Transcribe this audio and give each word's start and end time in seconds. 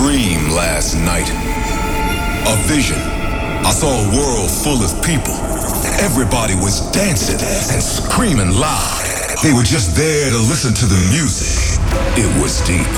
dream 0.00 0.48
last 0.56 0.96
night. 0.96 1.28
A 2.48 2.56
vision. 2.64 2.96
I 2.96 3.70
saw 3.70 3.92
a 4.00 4.06
world 4.16 4.48
full 4.48 4.80
of 4.80 4.90
people. 5.04 5.36
Everybody 6.00 6.54
was 6.54 6.80
dancing 6.90 7.36
and 7.36 7.82
screaming 7.82 8.56
loud. 8.56 9.04
They 9.42 9.52
were 9.52 9.62
just 9.62 9.94
there 9.94 10.30
to 10.30 10.40
listen 10.48 10.72
to 10.72 10.86
the 10.86 10.96
music. 11.12 11.76
It 12.16 12.30
was 12.40 12.64
deep. 12.64 12.88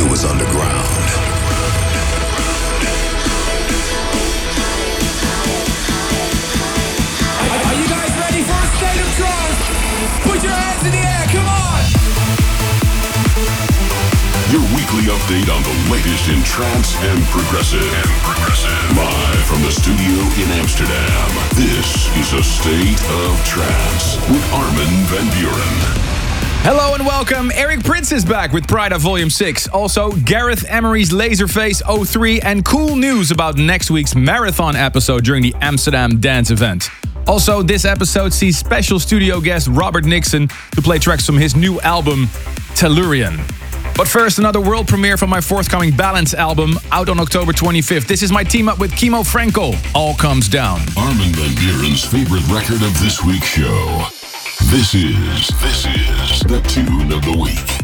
It 0.00 0.06
was 0.08 0.24
underground. 0.24 0.88
Are 7.68 7.76
you 7.76 7.86
guys 7.92 8.12
ready 8.16 8.42
for 8.48 8.56
a 8.56 8.68
state 8.80 9.00
of 9.04 9.10
draw? 9.20 9.44
Put 10.24 10.42
your 10.42 10.56
hands 10.56 10.86
in 10.86 10.92
the 10.92 11.04
air, 11.04 11.26
come 11.36 11.48
on! 11.48 11.57
Your 14.50 14.62
weekly 14.74 15.04
update 15.12 15.54
on 15.54 15.62
the 15.62 15.92
latest 15.92 16.30
in 16.30 16.42
trance 16.42 16.96
and 17.04 17.22
progressive. 17.24 17.82
And 17.82 18.10
progressive. 18.22 18.96
Live 18.96 19.44
from 19.44 19.60
the 19.60 19.70
studio 19.70 20.24
in 20.42 20.50
Amsterdam. 20.58 21.28
This 21.54 22.08
is 22.16 22.32
a 22.32 22.42
state 22.42 22.98
of 23.20 23.44
trance 23.44 24.16
with 24.30 24.42
Armin 24.54 25.04
van 25.08 25.26
Buuren. 25.36 26.08
Hello 26.64 26.94
and 26.94 27.04
welcome. 27.04 27.52
Eric 27.52 27.80
Prydz 27.80 28.10
is 28.10 28.24
back 28.24 28.54
with 28.54 28.66
Pride 28.66 28.92
of 28.92 29.02
Volume 29.02 29.28
6. 29.28 29.68
Also, 29.68 30.12
Gareth 30.12 30.64
Emery's 30.66 31.10
Laserface 31.10 31.82
03 32.06 32.40
and 32.40 32.64
cool 32.64 32.96
news 32.96 33.30
about 33.30 33.58
next 33.58 33.90
week's 33.90 34.14
marathon 34.14 34.74
episode 34.74 35.24
during 35.24 35.42
the 35.42 35.54
Amsterdam 35.60 36.20
Dance 36.20 36.50
event. 36.50 36.88
Also, 37.26 37.62
this 37.62 37.84
episode 37.84 38.32
sees 38.32 38.56
special 38.56 38.98
studio 38.98 39.42
guest 39.42 39.68
Robert 39.68 40.06
Nickson 40.06 40.48
to 40.70 40.80
play 40.80 40.98
tracks 40.98 41.26
from 41.26 41.36
his 41.36 41.54
new 41.54 41.78
album, 41.82 42.28
Tellurian. 42.74 43.38
But 43.98 44.06
first, 44.06 44.38
another 44.38 44.60
world 44.60 44.86
premiere 44.86 45.16
from 45.16 45.28
my 45.28 45.40
forthcoming 45.40 45.90
Balance 45.90 46.32
album, 46.32 46.78
out 46.92 47.08
on 47.08 47.18
October 47.18 47.52
25th. 47.52 48.06
This 48.06 48.22
is 48.22 48.30
my 48.30 48.44
team 48.44 48.68
up 48.68 48.78
with 48.78 48.92
Cimo 48.92 49.24
Fränkel. 49.24 49.76
All 49.92 50.14
Comes 50.14 50.48
Down. 50.48 50.78
Armin 50.96 51.32
van 51.32 51.50
Buuren's 51.56 52.04
favorite 52.04 52.46
record 52.46 52.80
of 52.80 52.96
this 53.00 53.24
week's 53.24 53.48
show. 53.48 54.06
This 54.70 54.94
is, 54.94 55.48
this 55.48 55.86
is 55.86 56.40
the 56.42 56.60
tune 56.68 57.10
of 57.10 57.24
the 57.24 57.36
week. 57.36 57.77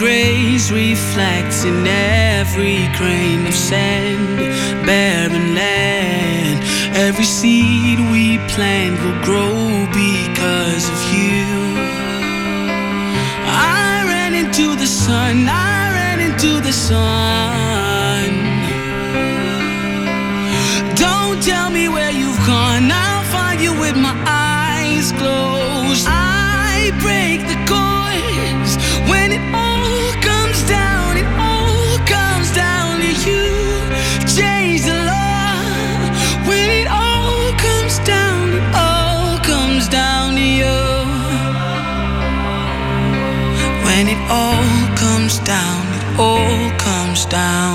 Grace 0.00 0.70
reflects 0.70 1.64
in 1.64 1.86
every 1.86 2.88
grain 2.96 3.46
of 3.46 3.52
sand, 3.52 4.38
barren 4.86 5.54
land. 5.54 6.64
Every 6.96 7.24
seed 7.24 8.00
we 8.10 8.38
plant 8.48 8.98
will 9.04 9.22
grow 9.22 9.86
because 9.92 10.88
of 10.88 11.00
you. 11.12 11.44
I 13.44 14.06
ran 14.06 14.32
into 14.32 14.74
the 14.74 14.86
sun, 14.86 15.46
I 15.46 15.92
ran 15.92 16.18
into 16.20 16.62
the 16.62 16.72
sun. 16.72 18.30
Don't 20.96 21.42
tell 21.42 21.68
me 21.68 21.90
where 21.90 22.10
you've 22.10 22.42
gone, 22.46 22.90
I'll 22.90 23.24
find 23.24 23.60
you 23.60 23.78
with 23.78 23.96
my 23.96 24.14
down. 47.30 47.69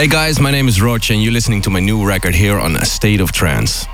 Hey 0.00 0.06
guys, 0.06 0.40
my 0.40 0.50
name 0.50 0.66
is 0.66 0.80
Roach 0.80 1.10
and 1.10 1.22
you're 1.22 1.30
listening 1.30 1.60
to 1.60 1.68
my 1.68 1.78
new 1.78 2.02
record 2.02 2.34
here 2.34 2.58
on 2.58 2.74
A 2.74 2.86
State 2.86 3.20
of 3.20 3.32
Trance. 3.32 3.86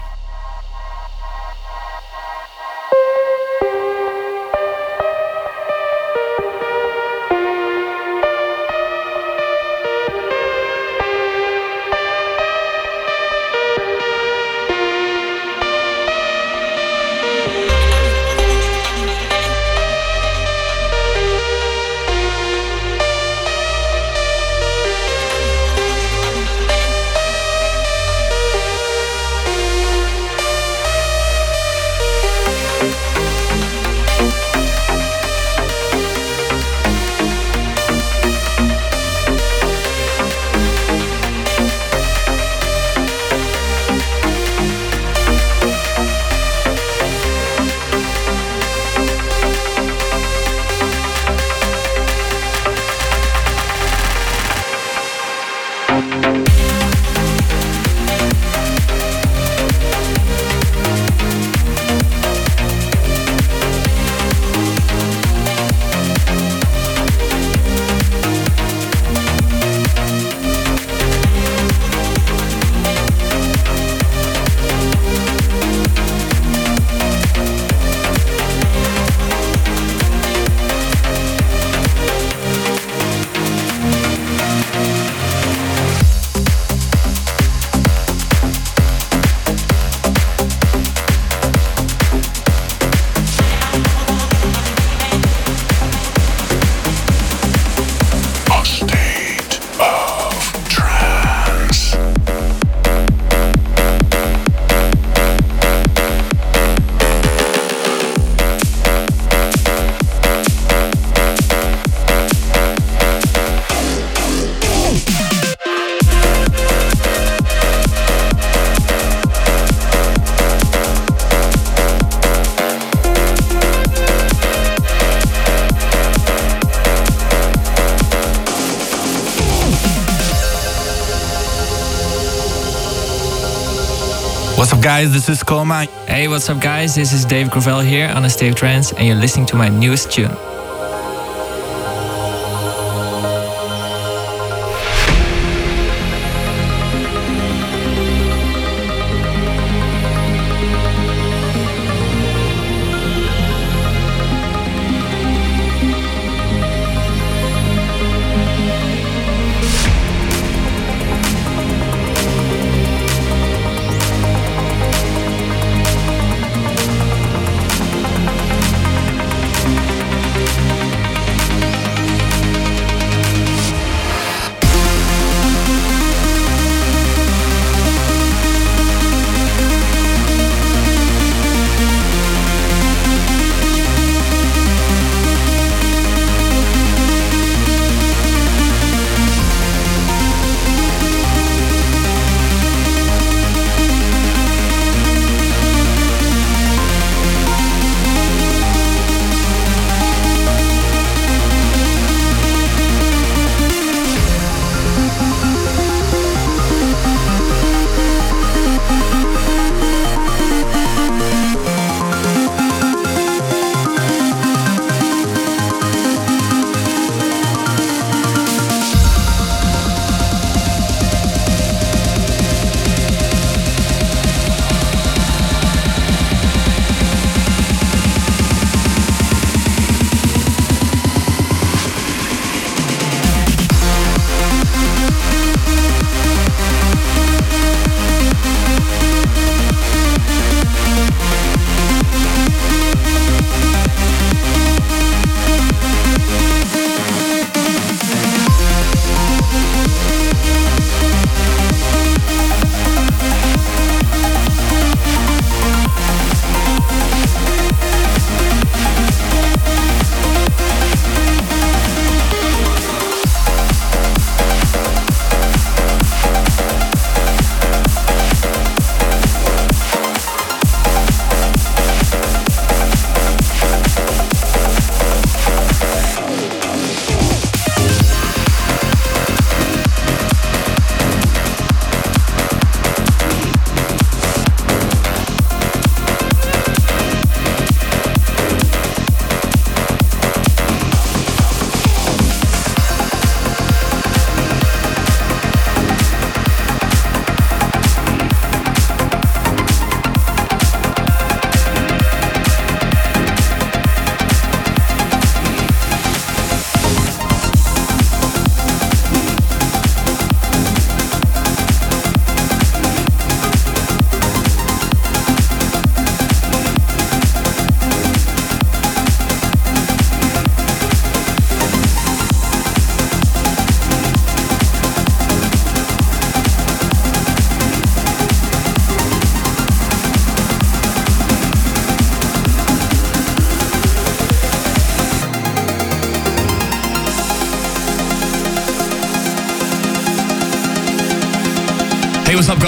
Guys, 134.87 135.12
this 135.12 135.29
is 135.29 135.43
KhoMha. 135.43 135.88
Hey, 136.06 136.29
what's 136.29 136.49
up, 136.49 136.61
guys? 136.61 136.94
This 136.94 137.12
is 137.12 137.25
Dave 137.25 137.49
Gravell 137.49 137.85
here 137.85 138.06
on 138.06 138.25
a 138.25 138.31
of 138.47 138.55
Trance, 138.55 138.93
and 138.93 139.05
you're 139.05 139.17
listening 139.17 139.44
to 139.47 139.56
my 139.56 139.69
newest 139.69 140.12
tune. 140.12 140.31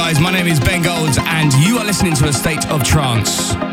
Guys? 0.08 0.20
My 0.20 0.32
name 0.32 0.46
is 0.46 0.58
Ben 0.58 0.80
Golds, 0.80 1.18
and 1.20 1.52
you 1.54 1.76
are 1.76 1.84
listening 1.84 2.14
to 2.14 2.28
a 2.28 2.32
state 2.32 2.66
of 2.70 2.82
trance. 2.82 3.67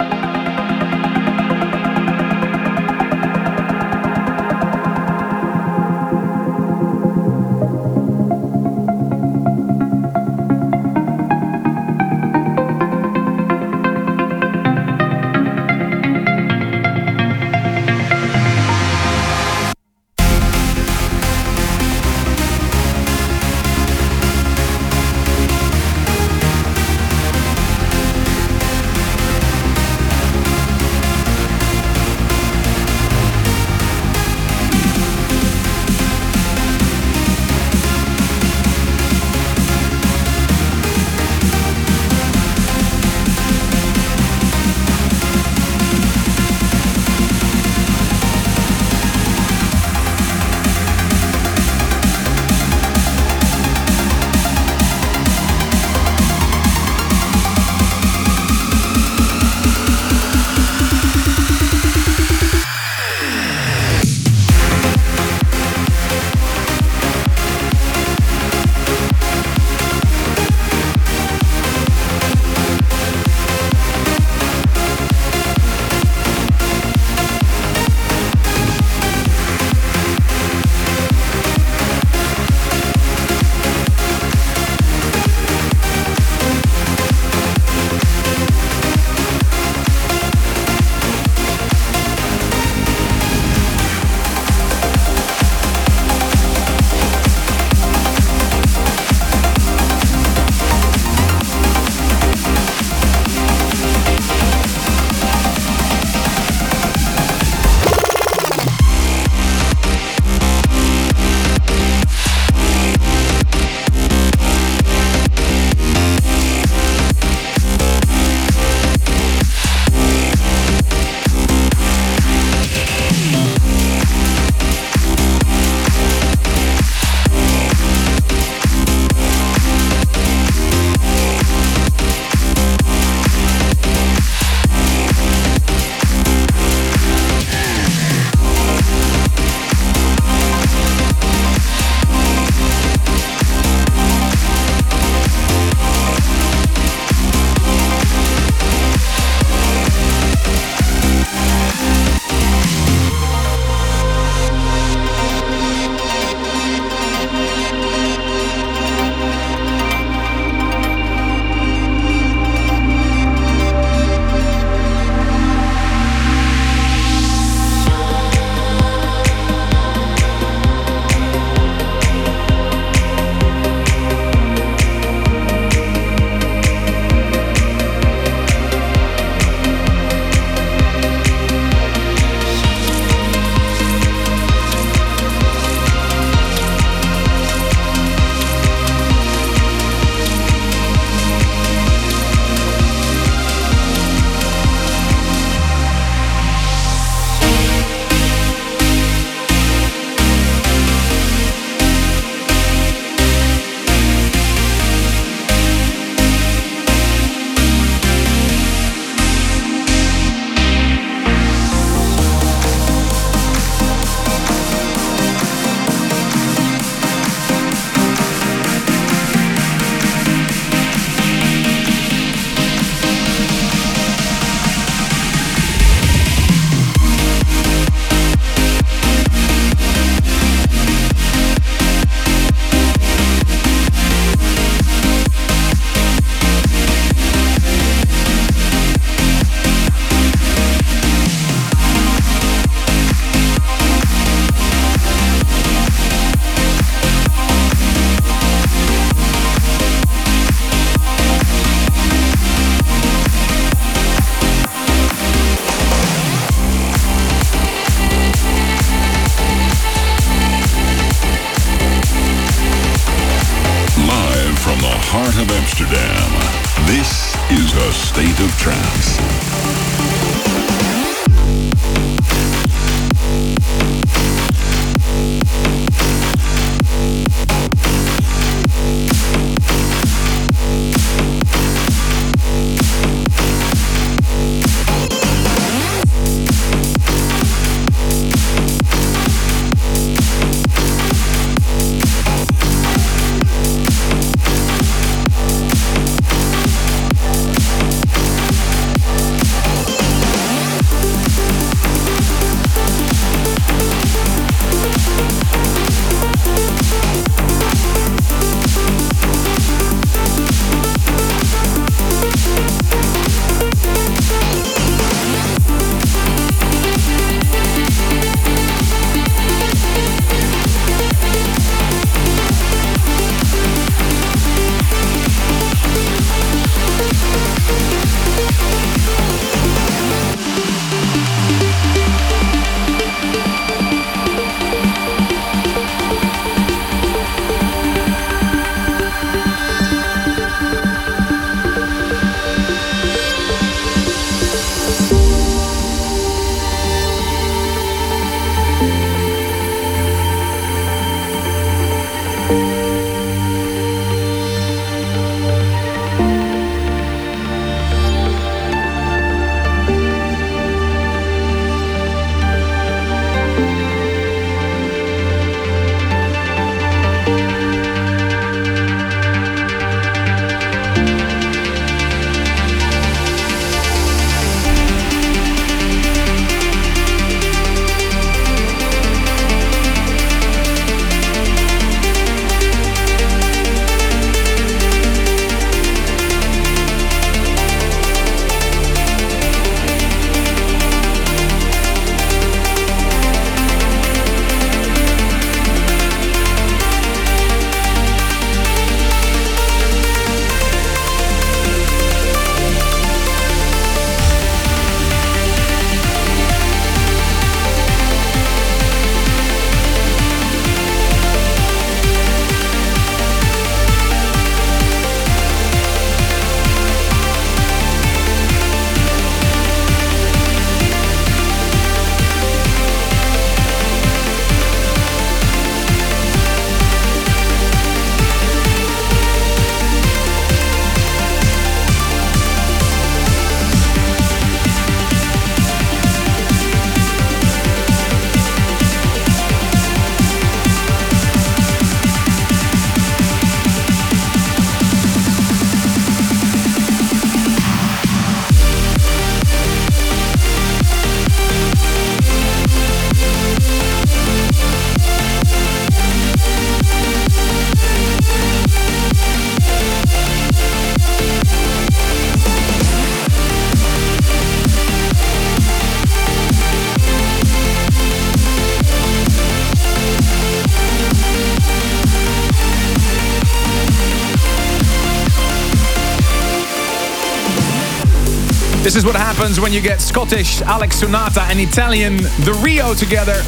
This 478.96 479.04
is 479.04 479.08
what 479.12 479.18
happens 479.18 479.60
when 479.60 479.74
you 479.74 479.82
get 479.82 480.00
Scottish 480.00 480.62
Alex 480.62 481.00
Sonata 481.00 481.42
and 481.42 481.60
Italian 481.60 482.16
TheRio 482.16 482.98
together. 482.98 483.44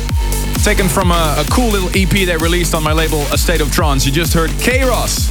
Taken 0.62 0.90
from 0.90 1.10
a, 1.10 1.36
a 1.38 1.46
cool 1.50 1.70
little 1.70 1.88
EP 1.96 2.28
they 2.28 2.36
released 2.36 2.76
on 2.76 2.84
my 2.84 2.92
label 2.92 3.22
A 3.32 3.38
State 3.38 3.62
of 3.62 3.72
Trance. 3.72 4.06
You 4.06 4.12
just 4.12 4.34
heard 4.34 4.52
K-Ross. 4.60 5.30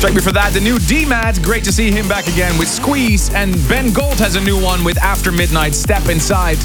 Track 0.00 0.14
before 0.14 0.32
that, 0.32 0.52
the 0.54 0.60
new 0.60 0.76
D-Mad. 0.80 1.40
Great 1.40 1.62
to 1.62 1.70
see 1.70 1.92
him 1.92 2.08
back 2.08 2.26
again 2.26 2.58
with 2.58 2.66
Squeeze. 2.66 3.32
And 3.32 3.54
Ben 3.68 3.92
Gold 3.92 4.18
has 4.18 4.34
a 4.34 4.40
new 4.40 4.60
one 4.60 4.82
with 4.82 4.98
After 4.98 5.30
Midnight 5.30 5.76
Step 5.76 6.08
Inside. 6.08 6.58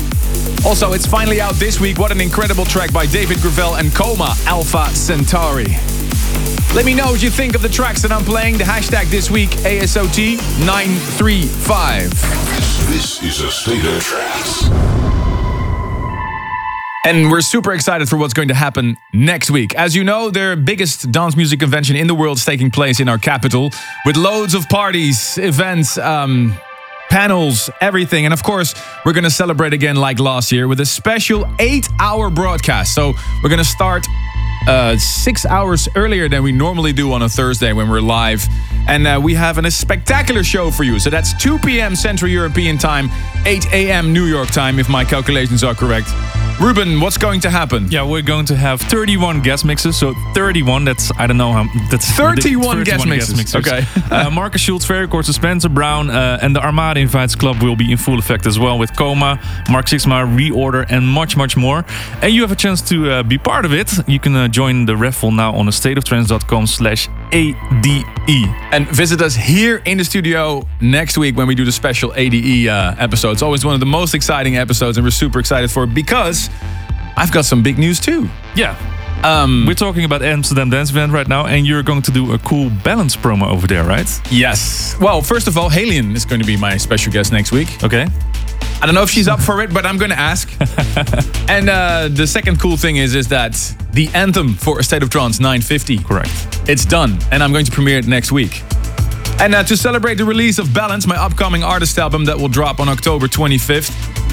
Also, 0.65 0.93
it's 0.93 1.06
finally 1.06 1.39
out 1.39 1.54
this 1.58 1.80
week. 1.80 2.00
What 2.00 2.12
an 2.12 2.20
incredible 2.20 2.65
track 2.65 2.91
by 2.91 3.06
David 3.06 3.38
Gravell 3.38 3.80
and 3.80 3.89
KhoMha, 3.89 4.48
Alpha 4.48 4.89
Centauri. 4.96 5.76
Let 6.76 6.86
me 6.86 6.94
know 6.94 7.12
what 7.12 7.24
you 7.24 7.30
think 7.30 7.56
of 7.56 7.62
the 7.62 7.70
tracks 7.70 8.02
that 8.04 8.12
I'm 8.12 8.24
playing. 8.24 8.58
The 8.58 8.64
hashtag 8.64 9.10
this 9.10 9.32
week, 9.32 9.50
ASOT935. 9.50 12.10
This 12.90 13.24
is 13.24 13.42
a 13.42 13.50
state 13.50 13.84
of 13.86 14.04
trance. 14.04 14.68
And 17.06 17.32
we're 17.32 17.42
super 17.42 17.74
excited 17.74 18.10
for 18.10 18.18
what's 18.18 18.34
going 18.34 18.50
to 18.50 18.54
happen 18.54 18.98
next 19.14 19.50
week. 19.50 19.74
As 19.76 19.96
you 19.96 20.04
know, 20.04 20.30
their 20.30 20.58
biggest 20.58 21.10
dance 21.12 21.38
music 21.38 21.60
convention 21.60 21.96
in 21.96 22.06
the 22.06 22.14
world 22.14 22.38
is 22.38 22.46
taking 22.46 22.70
place 22.70 23.00
in 23.00 23.08
our 23.08 23.18
capital 23.18 23.72
with 24.06 24.18
loads 24.18 24.54
of 24.54 24.68
parties, 24.68 25.38
events, 25.38 25.98
um, 25.98 26.54
panels, 27.10 27.70
everything. 27.80 28.26
And 28.26 28.34
of 28.34 28.44
course, 28.44 28.76
we're 29.06 29.14
going 29.14 29.24
to 29.24 29.30
celebrate 29.30 29.72
again 29.74 29.96
like 29.96 30.20
last 30.20 30.52
year 30.52 30.68
with 30.68 30.82
a 30.82 30.86
special 30.86 31.50
eight 31.60 31.88
hour 32.00 32.30
broadcast. 32.30 32.94
So 32.94 33.14
we're 33.42 33.50
going 33.50 33.60
to 33.60 33.66
start 33.66 34.06
uh, 34.68 34.98
six 34.98 35.46
hours 35.46 35.88
earlier 35.96 36.28
than 36.30 36.44
we 36.44 36.52
normally 36.52 36.94
do 36.94 37.14
on 37.14 37.22
a 37.22 37.30
Thursday 37.30 37.74
when 37.74 37.90
we're 37.90 38.02
live. 38.02 38.46
And 38.88 39.08
uh, 39.08 39.20
we 39.24 39.34
have 39.34 39.58
an, 39.58 39.66
a 39.66 39.72
spectacular 39.72 40.44
show 40.44 40.72
for 40.72 40.84
you. 40.84 41.00
So 41.00 41.10
that's 41.10 41.34
2 41.42 41.60
p.m. 41.60 41.96
Central 41.96 42.30
European 42.30 42.78
Time, 42.78 43.10
8 43.46 43.66
a.m. 43.74 44.14
New 44.14 44.26
York 44.26 44.50
time, 44.50 44.80
if 44.80 44.90
my 44.90 45.04
calculations 45.04 45.64
are 45.64 45.74
correct. 45.74 46.08
Ruben, 46.60 47.00
what's 47.00 47.20
going 47.20 47.39
to 47.41 47.52
happen? 47.52 47.91
Yeah, 47.91 48.02
we're 48.04 48.24
going 48.24 48.48
to 48.48 48.56
have 48.56 48.82
31 48.82 49.41
guest 49.41 49.63
mixes. 49.63 49.96
So 49.96 50.15
31, 50.34 50.86
that's, 50.86 51.12
I 51.15 51.28
don't 51.28 51.38
know 51.38 51.52
how, 51.52 51.67
that's 51.91 52.10
31 52.13 52.84
guest 52.84 53.06
mixes. 53.06 53.56
Okay. 53.56 53.84
uh, 54.12 54.32
Markus 54.32 54.62
Schulz, 54.62 54.84
Ferry 54.84 55.08
Corsten, 55.08 55.34
Spencer 55.34 55.70
Brown, 55.70 56.10
uh, 56.10 56.39
and 56.41 56.56
the 56.56 56.60
Armada 56.60 57.00
Invites 57.00 57.36
Club 57.36 57.62
will 57.62 57.76
be 57.76 57.91
in 57.91 57.98
full 57.98 58.17
effect 58.17 58.48
as 58.48 58.58
well 58.58 58.80
with 58.80 58.91
KhoMha, 58.93 59.70
Mark 59.70 59.86
Sixma, 59.86 60.26
Reorder, 60.36 60.88
and 60.89 61.08
much, 61.08 61.38
much 61.38 61.56
more. 61.56 61.86
And 62.24 62.34
you 62.34 62.41
have 62.41 62.52
a 62.52 62.56
chance 62.56 62.82
to 62.89 63.12
uh, 63.12 63.24
be 63.24 63.38
part 63.38 63.63
of 63.63 63.72
it. 63.72 63.91
You 64.08 64.20
can 64.20 64.36
uh, 64.36 64.48
join 64.48 64.86
the 64.88 64.98
raffle 64.98 65.32
now 65.32 65.54
on 65.54 65.67
stateoftrance.com 65.67 66.65
slash 66.65 67.08
ADE. 67.32 68.06
And 68.72 68.88
visit 68.88 69.22
us 69.22 69.36
here 69.36 69.78
in 69.86 69.98
the 69.98 70.04
studio 70.04 70.68
next 70.82 71.18
week 71.18 71.36
when 71.36 71.48
we 71.48 71.56
do 71.56 71.66
the 71.66 71.72
special 71.72 72.13
ADE 72.16 72.68
uh, 72.68 72.96
episode. 72.98 73.32
It's 73.32 73.42
always 73.42 73.63
one 73.63 73.74
of 73.74 73.80
the 73.80 73.86
most 73.86 74.13
exciting 74.13 74.58
episodes, 74.58 74.98
and 74.98 75.06
we're 75.06 75.12
super 75.12 75.40
excited 75.40 75.72
for 75.72 75.84
it 75.84 75.94
because 75.94 76.50
I've 77.16 77.32
got 77.32 77.46
some 77.46 77.63
big 77.63 77.78
news 77.78 78.00
too. 78.00 78.30
Yeah. 78.56 78.76
Um, 79.24 79.66
We're 79.66 79.74
talking 79.74 80.06
about 80.06 80.22
Amsterdam 80.22 80.70
Dance 80.70 80.92
Event 80.92 81.12
right 81.12 81.28
now, 81.28 81.48
and 81.48 81.66
you're 81.66 81.84
going 81.84 82.04
to 82.04 82.12
do 82.12 82.34
a 82.34 82.38
cool 82.40 82.70
balance 82.84 83.16
promo 83.16 83.50
over 83.50 83.66
there, 83.66 83.84
right? 83.84 84.08
Yes. 84.32 84.96
Well, 85.02 85.22
first 85.22 85.48
of 85.48 85.58
all, 85.58 85.70
HALIENE 85.70 86.16
is 86.16 86.24
going 86.24 86.40
to 86.40 86.46
be 86.46 86.56
my 86.56 86.78
special 86.78 87.12
guest 87.12 87.32
next 87.32 87.52
week. 87.52 87.84
Okay. 87.84 88.08
I 88.80 88.86
don't 88.86 88.94
know 88.94 89.02
if 89.02 89.10
she's 89.10 89.28
up 89.28 89.40
for 89.40 89.62
it, 89.64 89.74
but 89.74 89.88
I'm 89.88 89.98
going 89.98 90.12
to 90.12 90.20
ask. 90.20 90.50
and 91.50 91.68
uh, 91.68 92.10
the 92.10 92.28
second 92.28 92.60
cool 92.60 92.78
thing 92.78 92.98
is, 92.98 93.16
is 93.16 93.28
that 93.30 93.54
the 93.92 94.08
anthem 94.14 94.54
for 94.54 94.80
A 94.80 94.84
State 94.84 95.02
of 95.02 95.10
Trance 95.10 95.40
950. 95.40 95.98
Correct. 96.00 96.30
It's 96.70 96.86
done, 96.86 97.18
and 97.32 97.42
I'm 97.42 97.52
going 97.52 97.66
to 97.66 97.72
premiere 97.72 97.98
it 97.98 98.08
next 98.08 98.32
week. 98.32 98.62
And 99.40 99.56
uh, 99.56 99.64
to 99.64 99.76
celebrate 99.76 100.16
the 100.16 100.26
release 100.26 100.60
of 100.60 100.74
Balance, 100.74 101.08
my 101.08 101.18
upcoming 101.18 101.64
artist 101.64 101.98
album 101.98 102.26
that 102.26 102.38
will 102.38 102.50
drop 102.50 102.80
on 102.80 102.88
October 102.88 103.28
25th, 103.28 103.92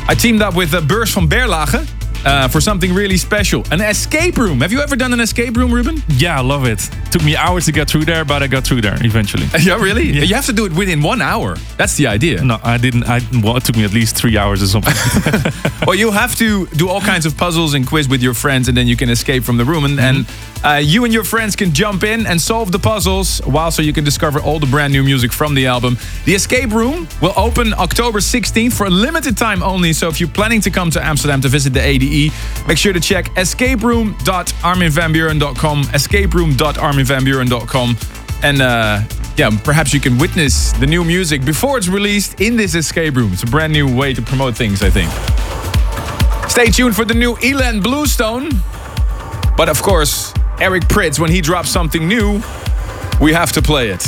I 0.08 0.14
teamed 0.14 0.42
up 0.42 0.54
with 0.54 0.74
uh, 0.74 0.82
Beurs 0.82 1.14
van 1.14 1.26
Berlage 1.26 1.88
uh, 2.24 2.48
for 2.48 2.60
something 2.60 2.92
really 2.92 3.16
special. 3.16 3.64
An 3.70 3.80
escape 3.80 4.36
room. 4.36 4.60
Have 4.60 4.72
you 4.72 4.80
ever 4.80 4.96
done 4.96 5.12
an 5.12 5.20
escape 5.20 5.56
room, 5.56 5.72
Ruben? 5.72 6.02
Yeah, 6.08 6.38
I 6.38 6.42
love 6.42 6.66
it. 6.66 6.78
Took 7.10 7.24
me 7.24 7.36
hours 7.36 7.66
to 7.66 7.72
get 7.72 7.88
through 7.88 8.04
there, 8.04 8.24
but 8.24 8.42
I 8.42 8.46
got 8.46 8.64
through 8.64 8.80
there 8.80 8.96
eventually. 9.00 9.46
yeah, 9.60 9.76
really? 9.76 10.10
Yeah. 10.10 10.22
You 10.22 10.34
have 10.34 10.46
to 10.46 10.52
do 10.52 10.66
it 10.66 10.72
within 10.72 11.02
one 11.02 11.22
hour. 11.22 11.56
That's 11.76 11.96
the 11.96 12.06
idea. 12.06 12.42
No, 12.42 12.58
I 12.62 12.78
didn't. 12.78 13.04
I 13.04 13.20
well, 13.42 13.56
it 13.56 13.64
took 13.64 13.76
me 13.76 13.84
at 13.84 13.92
least 13.92 14.16
three 14.16 14.36
hours 14.36 14.62
or 14.62 14.66
something. 14.66 14.94
well, 15.86 15.96
you 15.96 16.10
have 16.10 16.34
to 16.36 16.66
do 16.68 16.88
all 16.88 17.00
kinds 17.00 17.26
of 17.26 17.36
puzzles 17.36 17.74
and 17.74 17.86
quiz 17.86 18.08
with 18.08 18.22
your 18.22 18.34
friends, 18.34 18.68
and 18.68 18.76
then 18.76 18.86
you 18.86 18.96
can 18.96 19.10
escape 19.10 19.44
from 19.44 19.56
the 19.56 19.64
room. 19.64 19.84
And, 19.84 19.98
mm-hmm. 19.98 20.64
and 20.64 20.64
uh, 20.64 20.78
you 20.78 21.04
and 21.04 21.12
your 21.12 21.24
friends 21.24 21.56
can 21.56 21.72
jump 21.72 22.04
in 22.04 22.26
and 22.26 22.40
solve 22.40 22.72
the 22.72 22.78
puzzles, 22.78 23.40
while 23.40 23.70
so 23.70 23.82
you 23.82 23.92
can 23.92 24.04
discover 24.04 24.40
all 24.40 24.58
the 24.58 24.66
brand 24.66 24.92
new 24.92 25.02
music 25.02 25.32
from 25.32 25.54
the 25.54 25.66
album. 25.66 25.98
The 26.24 26.34
escape 26.34 26.70
room 26.70 27.06
will 27.20 27.34
open 27.36 27.74
October 27.74 28.20
16th 28.20 28.72
for 28.72 28.86
a 28.86 28.90
limited 28.90 29.36
time 29.36 29.62
only. 29.62 29.92
So 29.92 30.08
if 30.08 30.20
you're 30.20 30.28
planning 30.28 30.60
to 30.62 30.70
come 30.70 30.90
to 30.92 31.04
Amsterdam 31.04 31.40
to 31.42 31.48
visit 31.48 31.74
the 31.74 31.80
ADE, 31.80 32.13
make 32.66 32.78
sure 32.78 32.92
to 32.92 33.00
check 33.00 33.26
escaperoom.arminvanbuuren.com, 33.34 35.82
escaperoom.arminvanbuuren.com, 35.84 37.96
and 38.42 38.62
uh, 38.62 39.00
yeah, 39.36 39.50
perhaps 39.64 39.92
you 39.92 40.00
can 40.00 40.18
witness 40.18 40.72
the 40.72 40.86
new 40.86 41.04
music 41.04 41.44
before 41.44 41.78
it's 41.78 41.88
released 41.88 42.40
in 42.40 42.56
this 42.56 42.74
escape 42.74 43.16
room. 43.16 43.32
It's 43.32 43.42
a 43.42 43.46
brand 43.46 43.72
new 43.72 43.94
way 43.94 44.14
to 44.14 44.22
promote 44.22 44.56
things, 44.56 44.82
I 44.82 44.90
think. 44.90 45.10
Stay 46.48 46.70
tuned 46.70 46.94
for 46.94 47.04
the 47.04 47.14
new 47.14 47.34
Ilan 47.36 47.82
Bluestone. 47.82 48.50
But 49.56 49.68
of 49.68 49.82
course, 49.82 50.32
Eric 50.60 50.84
Prydz, 50.84 51.18
when 51.18 51.30
he 51.30 51.40
drops 51.40 51.68
something 51.68 52.06
new, 52.06 52.40
we 53.20 53.32
have 53.32 53.52
to 53.52 53.62
play 53.62 53.90
it. 53.90 54.04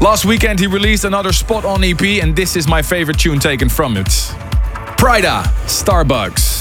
Last 0.00 0.24
weekend, 0.24 0.58
he 0.58 0.66
released 0.66 1.04
another 1.04 1.32
spot 1.32 1.64
on 1.64 1.84
EP, 1.84 2.02
and 2.02 2.34
this 2.34 2.56
is 2.56 2.66
my 2.66 2.82
favorite 2.82 3.18
tune 3.18 3.38
taken 3.38 3.68
from 3.68 3.96
it 3.96 4.08
Pryda, 4.98 5.44
Starbucks. 5.66 6.53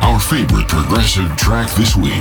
Our 0.00 0.20
favorite 0.20 0.68
progressive 0.68 1.36
track 1.36 1.70
this 1.72 1.96
week. 1.96 2.12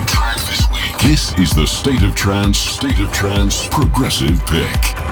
This 1.02 1.38
is 1.38 1.52
the 1.52 1.66
State 1.66 2.04
of 2.04 2.16
Trance, 2.16 2.58
State 2.58 3.00
of 3.00 3.12
Trance 3.12 3.68
Progressive 3.68 4.44
Pick. 4.46 5.07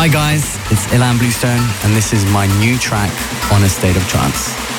Hi 0.00 0.08
guys, 0.08 0.56
it's 0.72 0.86
Ilan 0.94 1.18
Bluestone 1.18 1.60
and 1.84 1.94
this 1.94 2.14
is 2.14 2.24
my 2.32 2.46
new 2.58 2.78
track 2.78 3.12
on 3.52 3.62
A 3.64 3.68
State 3.68 3.98
of 3.98 4.08
Trance. 4.08 4.69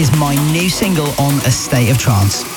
Is 0.00 0.10
my 0.18 0.34
new 0.50 0.70
single 0.70 1.08
on 1.20 1.34
A 1.44 1.50
State 1.50 1.90
of 1.90 1.98
Trance. 1.98 2.49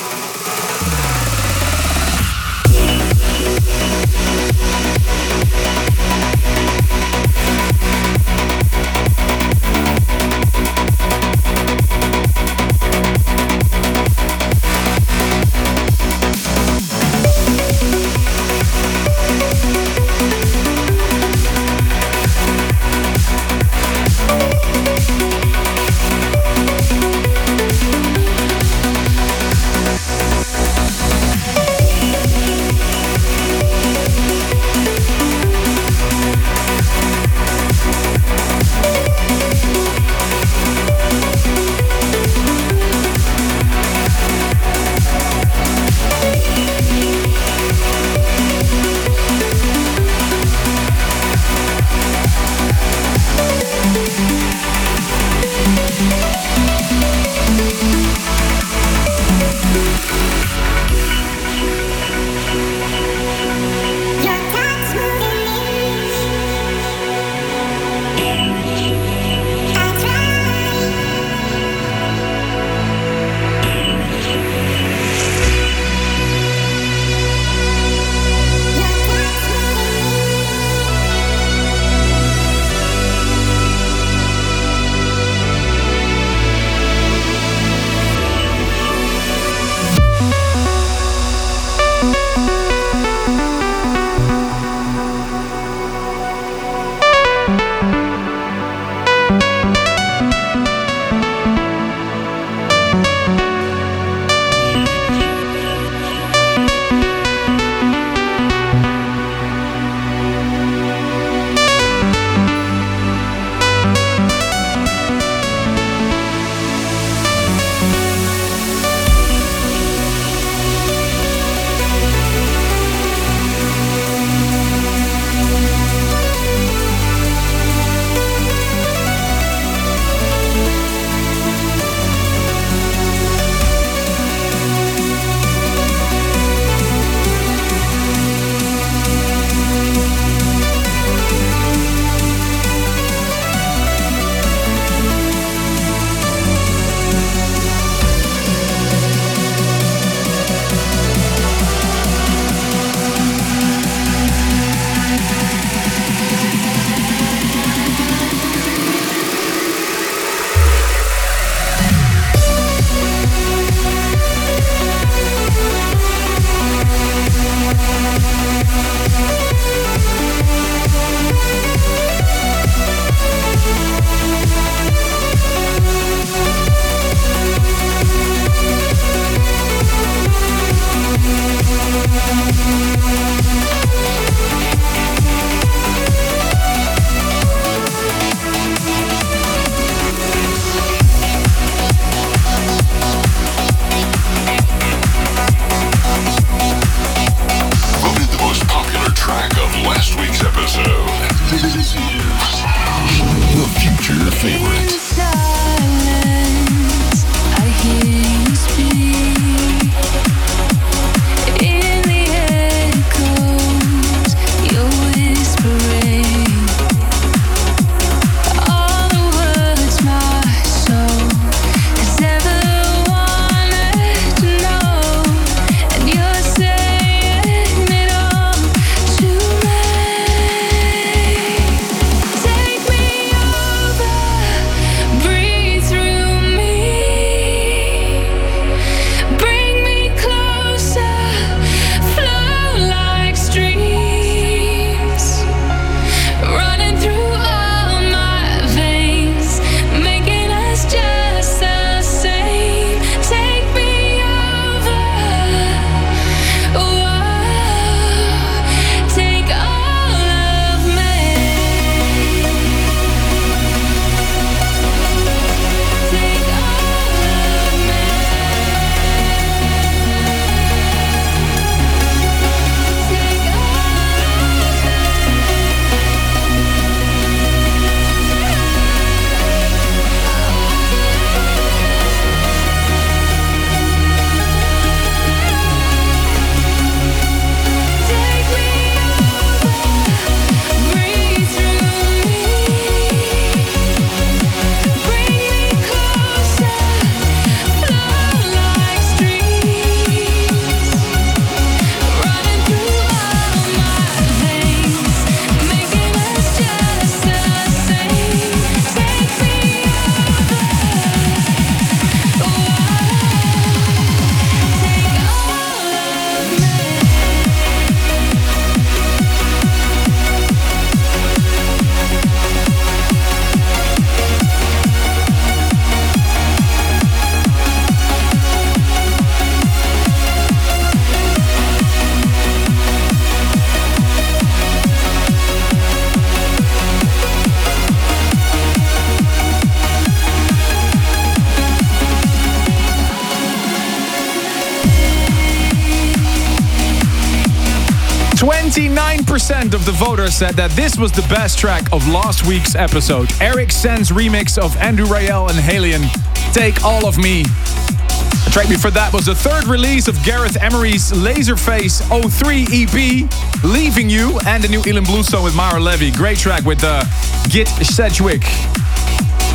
Voters 350.05 350.35
said 350.35 350.55
that 350.55 350.69
this 350.71 350.97
was 350.97 351.13
the 351.13 351.21
best 351.29 351.57
track 351.57 351.83
of 351.93 352.05
last 352.09 352.45
week's 352.45 352.75
episode. 352.75 353.31
Eric 353.39 353.71
Sen's 353.71 354.09
remix 354.09 354.57
of 354.57 354.75
Andrew 354.75 355.05
Rayel 355.05 355.49
and 355.49 355.57
HALIENE, 355.57 356.03
"Take 356.51 356.83
All 356.83 357.07
of 357.07 357.17
Me." 357.17 357.43
The 357.43 358.49
track 358.51 358.67
before 358.67 358.91
that 358.91 359.13
was 359.13 359.27
the 359.27 359.33
third 359.33 359.65
release 359.65 360.09
of 360.09 360.21
Gareth 360.23 360.57
Emery's 360.61 361.13
Laserface 361.13 362.03
03 362.09 362.67
EP, 362.69 363.29
Leaving 363.63 364.09
You, 364.09 364.37
and 364.45 364.61
the 364.61 364.67
new 364.67 364.83
Elan 364.85 365.05
Blue 365.05 365.23
song 365.23 365.41
with 365.41 365.55
Mara 365.55 365.79
Levy. 365.79 366.11
Great 366.11 366.37
track 366.37 366.65
with 366.65 366.83
uh, 366.83 367.05
Gid 367.47 367.69
Sedgwick. 367.69 368.43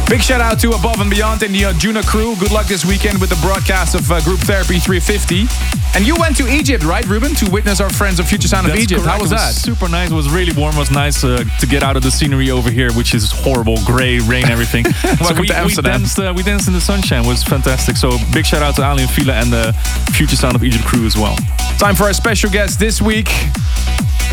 Big 0.08 0.22
shout 0.22 0.40
out 0.40 0.58
to 0.60 0.70
Above 0.70 1.02
and 1.02 1.10
Beyond 1.10 1.42
and 1.42 1.54
the 1.54 1.66
Arjuna 1.66 2.02
crew. 2.04 2.34
Good 2.36 2.52
luck 2.52 2.64
this 2.64 2.86
weekend 2.86 3.20
with 3.20 3.28
the 3.28 3.40
broadcast 3.46 3.94
of 3.94 4.10
uh, 4.10 4.22
Group 4.22 4.40
Therapy 4.40 4.78
350. 4.78 5.77
And 5.94 6.06
you 6.06 6.14
went 6.16 6.36
to 6.36 6.46
Egypt, 6.46 6.84
right, 6.84 7.04
Ruben, 7.06 7.34
to 7.36 7.50
witness 7.50 7.80
our 7.80 7.90
friends 7.90 8.20
of 8.20 8.28
Future 8.28 8.46
Sound 8.46 8.68
of 8.68 8.76
Egypt. 8.76 9.00
correct. 9.02 9.16
How 9.16 9.20
was 9.20 9.32
It 9.32 9.36
that? 9.36 9.54
super 9.54 9.88
nice. 9.88 10.10
It 10.10 10.14
was 10.14 10.30
really 10.30 10.52
warm. 10.52 10.76
It 10.76 10.78
was 10.78 10.90
nice 10.92 11.24
uh, 11.24 11.42
to 11.58 11.66
get 11.66 11.82
out 11.82 11.96
of 11.96 12.02
the 12.04 12.10
scenery 12.10 12.50
over 12.52 12.70
here, 12.70 12.92
which 12.92 13.14
is 13.14 13.32
horrible, 13.32 13.78
gray, 13.84 14.20
rain, 14.20 14.44
everything. 14.48 14.84
Welcome 15.20 15.40
we, 15.40 15.48
to 15.48 15.64
we 15.64 15.74
danced. 15.82 16.18
Uh, 16.18 16.32
we 16.36 16.44
danced 16.44 16.68
in 16.68 16.74
the 16.74 16.80
sunshine. 16.80 17.24
It 17.24 17.28
was 17.28 17.42
fantastic. 17.42 17.96
So 17.96 18.10
big 18.32 18.46
shout 18.46 18.62
out 18.62 18.76
to 18.76 18.82
Aly 18.84 19.02
and 19.02 19.10
Fila 19.10 19.32
and 19.34 19.52
the 19.52 19.72
Future 20.12 20.36
Sound 20.36 20.54
of 20.54 20.62
Egypt 20.62 20.84
crew 20.84 21.04
as 21.04 21.16
well. 21.16 21.36
Time 21.78 21.96
for 21.96 22.04
our 22.04 22.12
special 22.12 22.50
guest 22.50 22.78
this 22.78 23.02
week. 23.02 23.28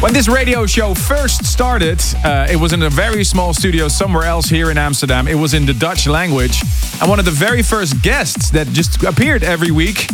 When 0.01 0.13
this 0.13 0.27
radio 0.27 0.65
show 0.67 0.93
first 0.93 1.45
started, 1.45 1.99
uh, 2.23 2.47
it 2.51 2.57
was 2.57 2.73
in 2.73 2.83
a 2.83 2.89
very 2.89 3.23
small 3.23 3.53
studio 3.53 3.87
somewhere 3.87 4.25
else 4.25 4.47
here 4.49 4.69
in 4.69 4.77
Amsterdam. 4.77 5.25
It 5.27 5.35
was 5.35 5.53
in 5.53 5.65
the 5.65 5.73
Dutch 5.73 6.05
language. 6.05 6.61
And 7.01 7.09
one 7.09 7.17
of 7.17 7.25
the 7.25 7.31
very 7.31 7.63
first 7.63 8.01
guests 8.03 8.51
that 8.51 8.67
just 8.67 9.01
appeared 9.03 9.41
every 9.43 9.71
week 9.71 10.07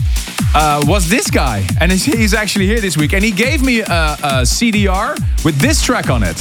uh, 0.53 0.83
was 0.85 1.09
this 1.09 1.29
guy. 1.29 1.65
And 1.79 1.91
he's- 1.91 2.33
actually 2.33 2.65
here 2.67 2.79
this 2.79 2.97
week. 2.97 3.13
And 3.13 3.23
he 3.23 3.31
gave 3.31 3.63
me 3.63 3.81
a, 3.81 3.83
a 3.83 4.41
CDR 4.43 5.17
with 5.43 5.57
this 5.59 5.81
track 5.81 6.09
on 6.09 6.23
it. 6.23 6.37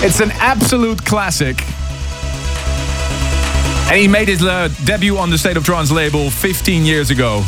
It's 0.00 0.20
an 0.20 0.30
absolute 0.34 1.04
classic. 1.04 1.60
And 3.90 3.98
he 4.00 4.06
made 4.06 4.28
his 4.28 4.44
uh, 4.44 4.68
debut 4.84 5.18
on 5.18 5.30
the 5.30 5.36
State 5.38 5.56
of 5.56 5.64
Trance 5.64 5.90
label 5.90 6.30
15 6.30 6.84
years 6.84 7.10
ago. 7.10 7.38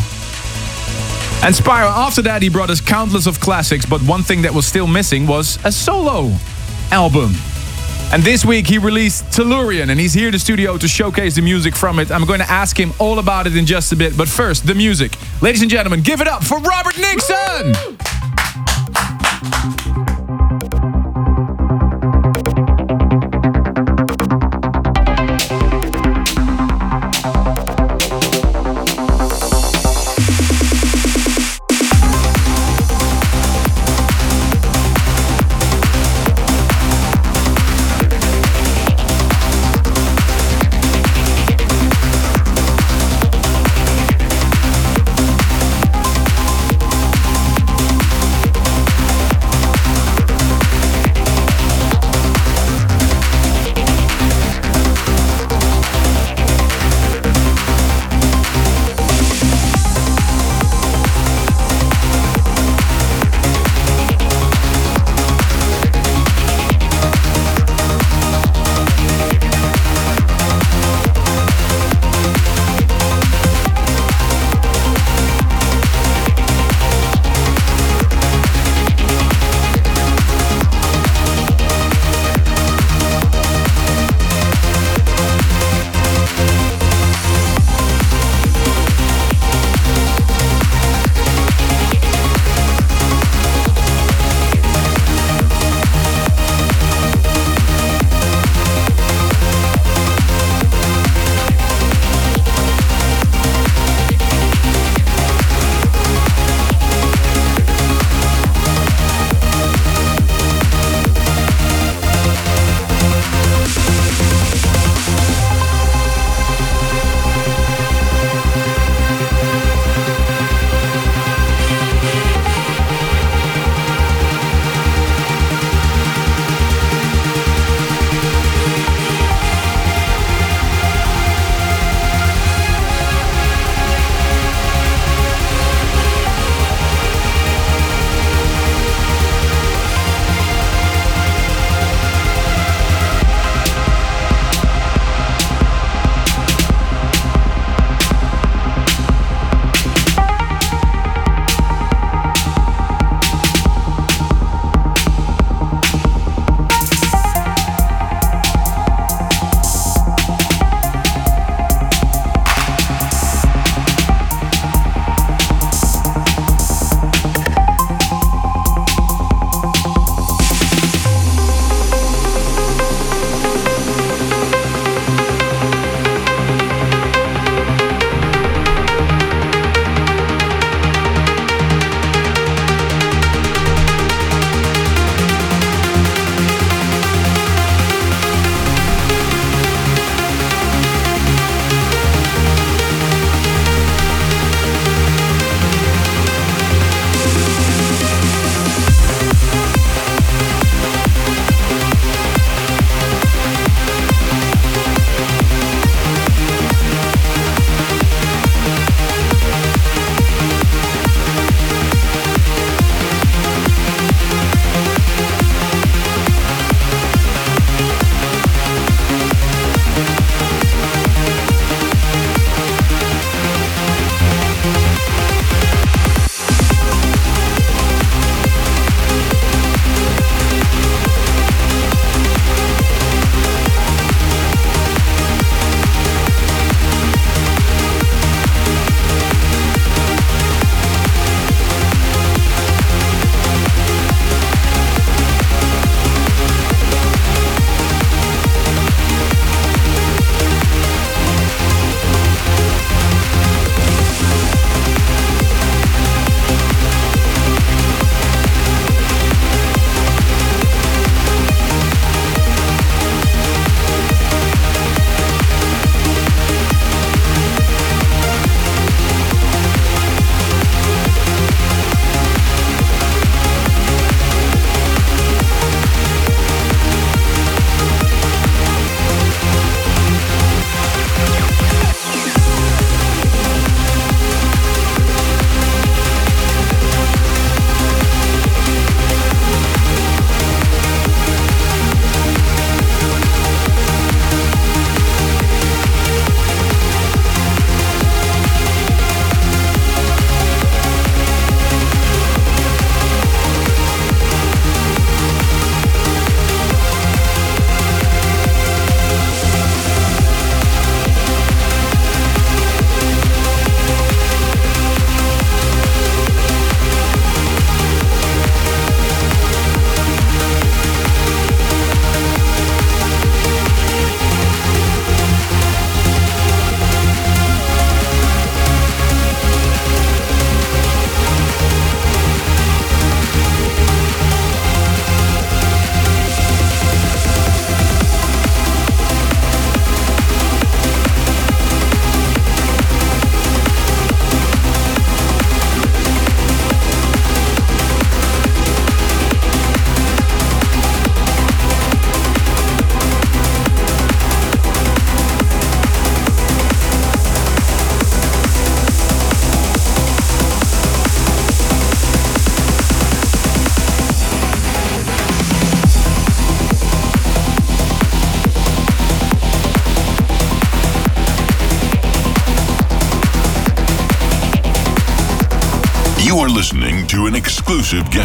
And 1.42 1.54
Spyro, 1.54 1.88
after 1.90 2.22
that, 2.22 2.42
he 2.42 2.48
brought 2.48 2.68
us 2.70 2.80
countless 2.80 3.26
of 3.26 3.40
classics, 3.40 3.86
but 3.86 4.02
one 4.02 4.22
thing 4.22 4.42
that 4.42 4.52
was 4.52 4.66
still 4.66 4.86
missing 4.86 5.26
was 5.26 5.58
a 5.64 5.70
solo 5.72 6.32
album. 6.90 7.34
And 8.12 8.24
this 8.24 8.44
week 8.44 8.66
he 8.66 8.78
released 8.78 9.24
Tellurian, 9.26 9.90
and 9.90 10.00
he's 10.00 10.12
here 10.12 10.26
in 10.26 10.32
the 10.32 10.38
studio 10.38 10.76
to 10.76 10.88
showcase 10.88 11.36
the 11.36 11.42
music 11.42 11.76
from 11.76 12.00
it. 12.00 12.10
I'm 12.10 12.24
going 12.24 12.40
to 12.40 12.50
ask 12.50 12.78
him 12.78 12.92
all 12.98 13.20
about 13.20 13.46
it 13.46 13.56
in 13.56 13.66
just 13.66 13.92
a 13.92 13.96
bit, 13.96 14.16
but 14.16 14.28
first, 14.28 14.66
the 14.66 14.74
music. 14.74 15.16
Ladies 15.40 15.62
and 15.62 15.70
gentlemen, 15.70 16.02
give 16.02 16.20
it 16.20 16.26
up 16.26 16.42
for 16.42 16.58
Robert 16.58 16.98
Nickson! 16.98 17.72
listening 17.72 17.89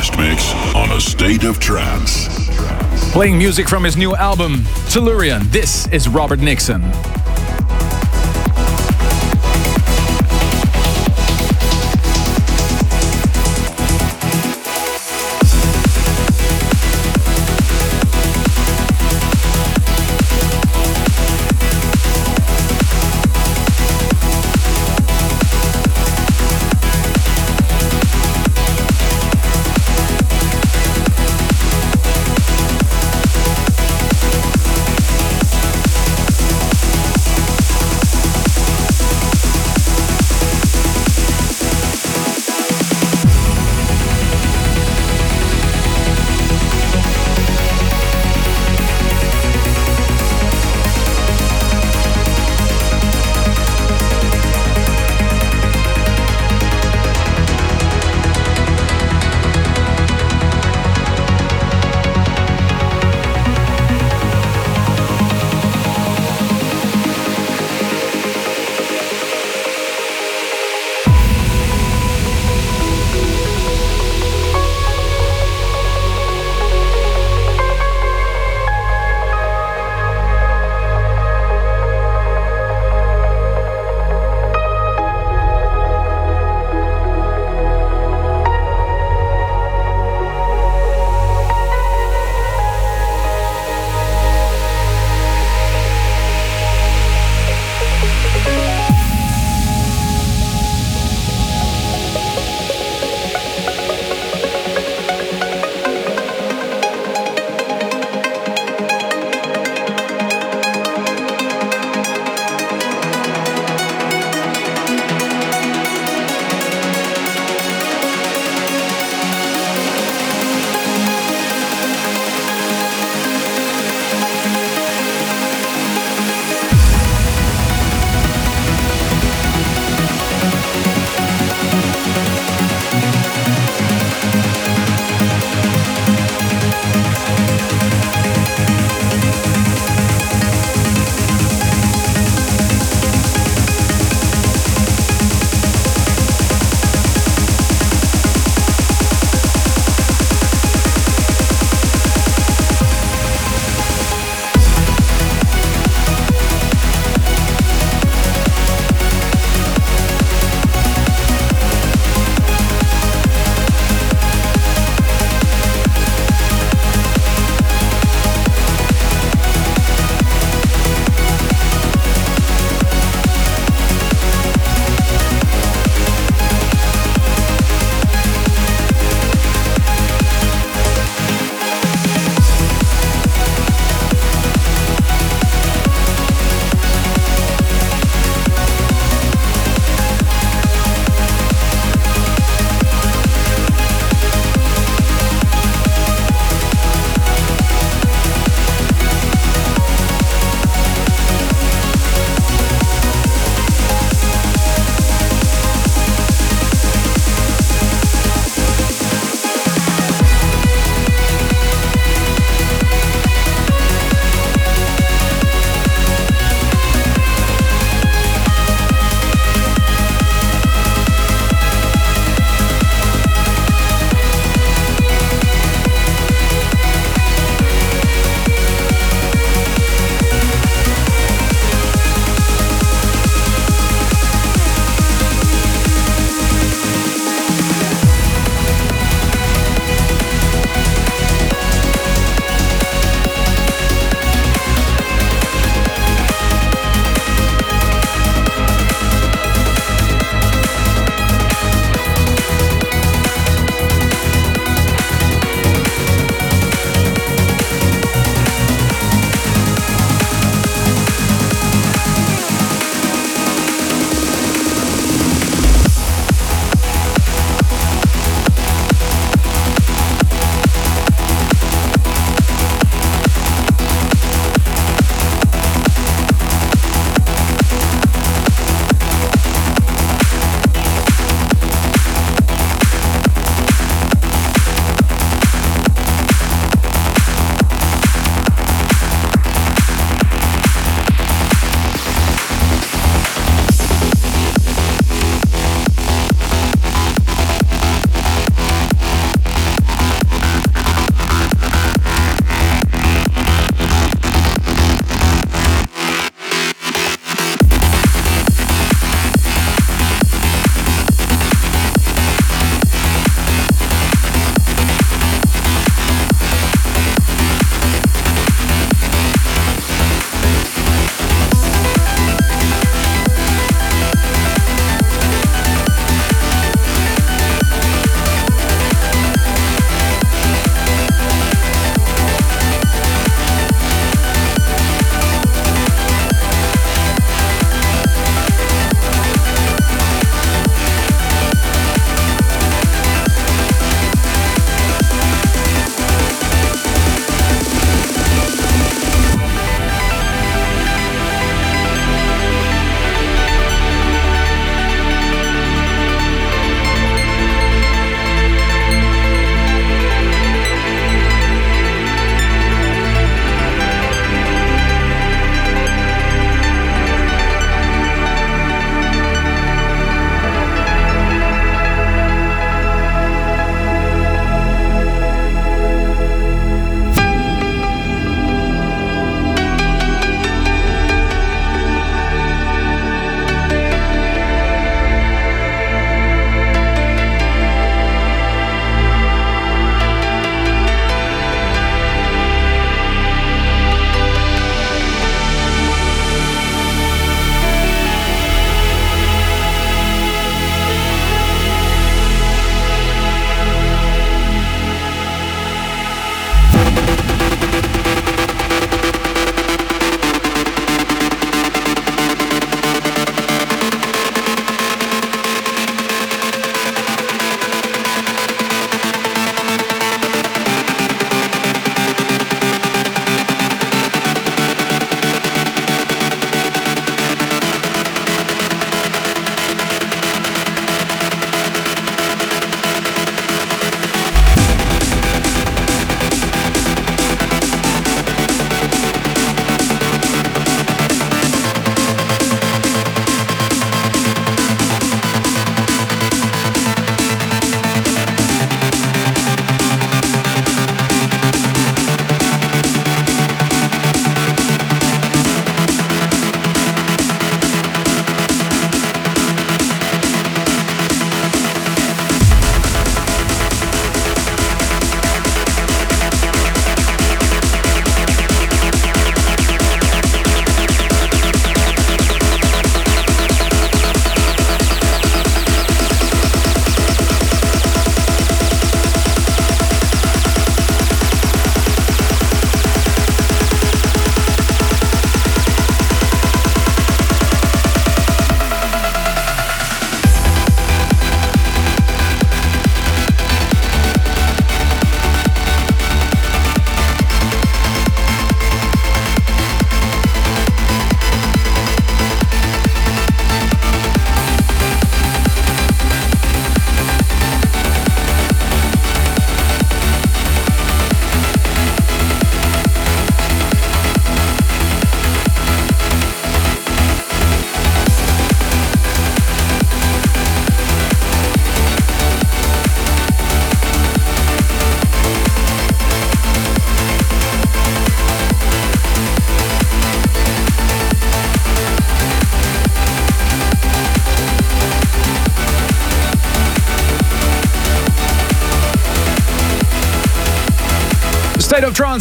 guest 0.05 0.19
mix 0.19 0.75
on 0.75 0.91
A 0.91 1.01
State 1.01 1.43
of 1.43 1.59
Trance. 1.59 2.27
Playing 3.11 3.37
music 3.37 3.67
from 3.67 3.83
his 3.83 3.97
new 3.97 4.15
album, 4.15 4.57
Tellurian. 4.89 5.43
This 5.51 5.87
is 5.87 6.07
Robert 6.07 6.39
Nickson. 6.39 6.83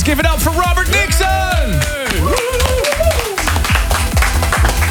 Give 0.02 0.18
it 0.18 0.26
up 0.26 0.40
for 0.40 0.50
Robert 0.50 0.88
Nickson! 0.90 1.24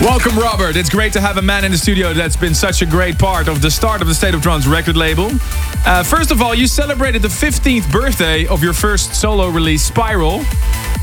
Welcome, 0.01 0.37
Robert. 0.37 0.75
It's 0.75 0.89
great 0.89 1.13
to 1.13 1.21
have 1.21 1.37
a 1.37 1.41
man 1.41 1.63
in 1.63 1.71
the 1.71 1.77
studio 1.77 2.13
that's 2.13 2.35
been 2.35 2.53
such 2.55 2.81
a 2.81 2.85
great 2.85 3.17
part 3.17 3.47
of 3.47 3.61
the 3.61 3.69
start 3.69 4.01
of 4.01 4.07
the 4.07 4.13
State 4.15 4.33
of 4.33 4.41
Trance 4.41 4.65
record 4.65 4.97
label. 4.97 5.29
Uh, 5.85 6.03
first 6.03 6.31
of 6.31 6.41
all, 6.41 6.55
you 6.55 6.67
celebrated 6.67 7.21
the 7.21 7.27
15th 7.27 7.91
birthday 7.91 8.45
of 8.47 8.63
your 8.63 8.73
first 8.73 9.13
solo 9.15 9.49
release, 9.49 9.83
Spiral. 9.83 10.41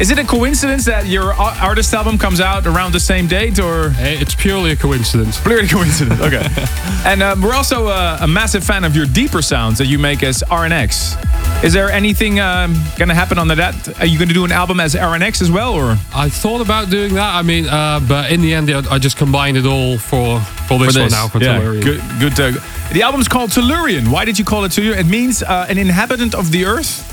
Is 0.01 0.11
it 0.11 0.19
a 0.19 0.25
coincidence 0.25 0.85
that 0.87 1.07
your 1.07 1.33
artist 1.35 1.93
album 1.95 2.19
comes 2.19 2.41
out 2.41 2.67
around 2.67 2.93
the 2.93 3.01
same 3.01 3.27
date, 3.27 3.59
or 3.59 3.93
It's 3.99 4.35
purely 4.35 4.73
a 4.73 4.77
coincidence. 4.77 5.41
purely 5.41 5.67
a 5.67 5.69
coincidence? 5.69 6.21
Okay. 6.21 6.47
and 7.05 7.23
um, 7.23 7.41
we're 7.43 7.55
also 7.55 7.89
uh, 7.89 8.19
a 8.21 8.27
massive 8.27 8.65
fan 8.65 8.85
of 8.85 8.97
your 8.97 9.07
deeper 9.07 9.43
sounds 9.43 9.79
that 9.79 9.87
you 9.87 9.99
make 9.99 10.23
as 10.23 10.43
RNX. 10.49 11.30
Is 11.63 11.75
there 11.75 11.91
anything 11.91 12.41
um, 12.41 12.75
gonna 12.97 13.15
happen 13.15 13.37
on 13.39 13.49
that? 13.49 14.01
Are 14.01 14.07
you 14.07 14.19
gonna 14.19 14.33
do 14.33 14.47
an 14.47 14.53
album 14.53 14.81
as 14.81 14.95
RNX 14.95 15.43
as 15.43 15.51
well, 15.51 15.75
or 15.75 15.99
I 16.15 16.31
thought 16.31 16.63
about 16.63 16.89
doing 16.89 17.13
that. 17.15 17.35
I 17.35 17.43
mean, 17.43 17.67
uh, 17.69 18.01
but 18.09 18.33
in 18.33 18.41
the 18.41 18.55
end, 18.55 18.71
I 18.71 18.99
just 18.99 19.19
combined 19.19 19.59
it 19.59 19.67
all 19.67 19.99
for 19.99 20.41
for 20.41 20.79
this, 20.79 20.97
one 20.97 21.11
now 21.11 21.29
for 21.29 21.39
yeah, 21.39 21.61
Tellurian. 21.61 21.83
Good, 21.85 22.01
good. 22.19 22.57
Uh, 22.57 22.61
the 22.95 23.03
album's 23.03 23.29
called 23.29 23.51
Tellurian. 23.51 24.09
Why 24.11 24.25
did 24.25 24.39
you 24.39 24.45
call 24.45 24.65
it 24.65 24.71
Tellurian? 24.73 25.01
It 25.01 25.07
means 25.07 25.43
uh, 25.43 25.67
an 25.69 25.77
inhabitant 25.77 26.35
of 26.35 26.51
the 26.51 26.65
earth. 26.65 27.07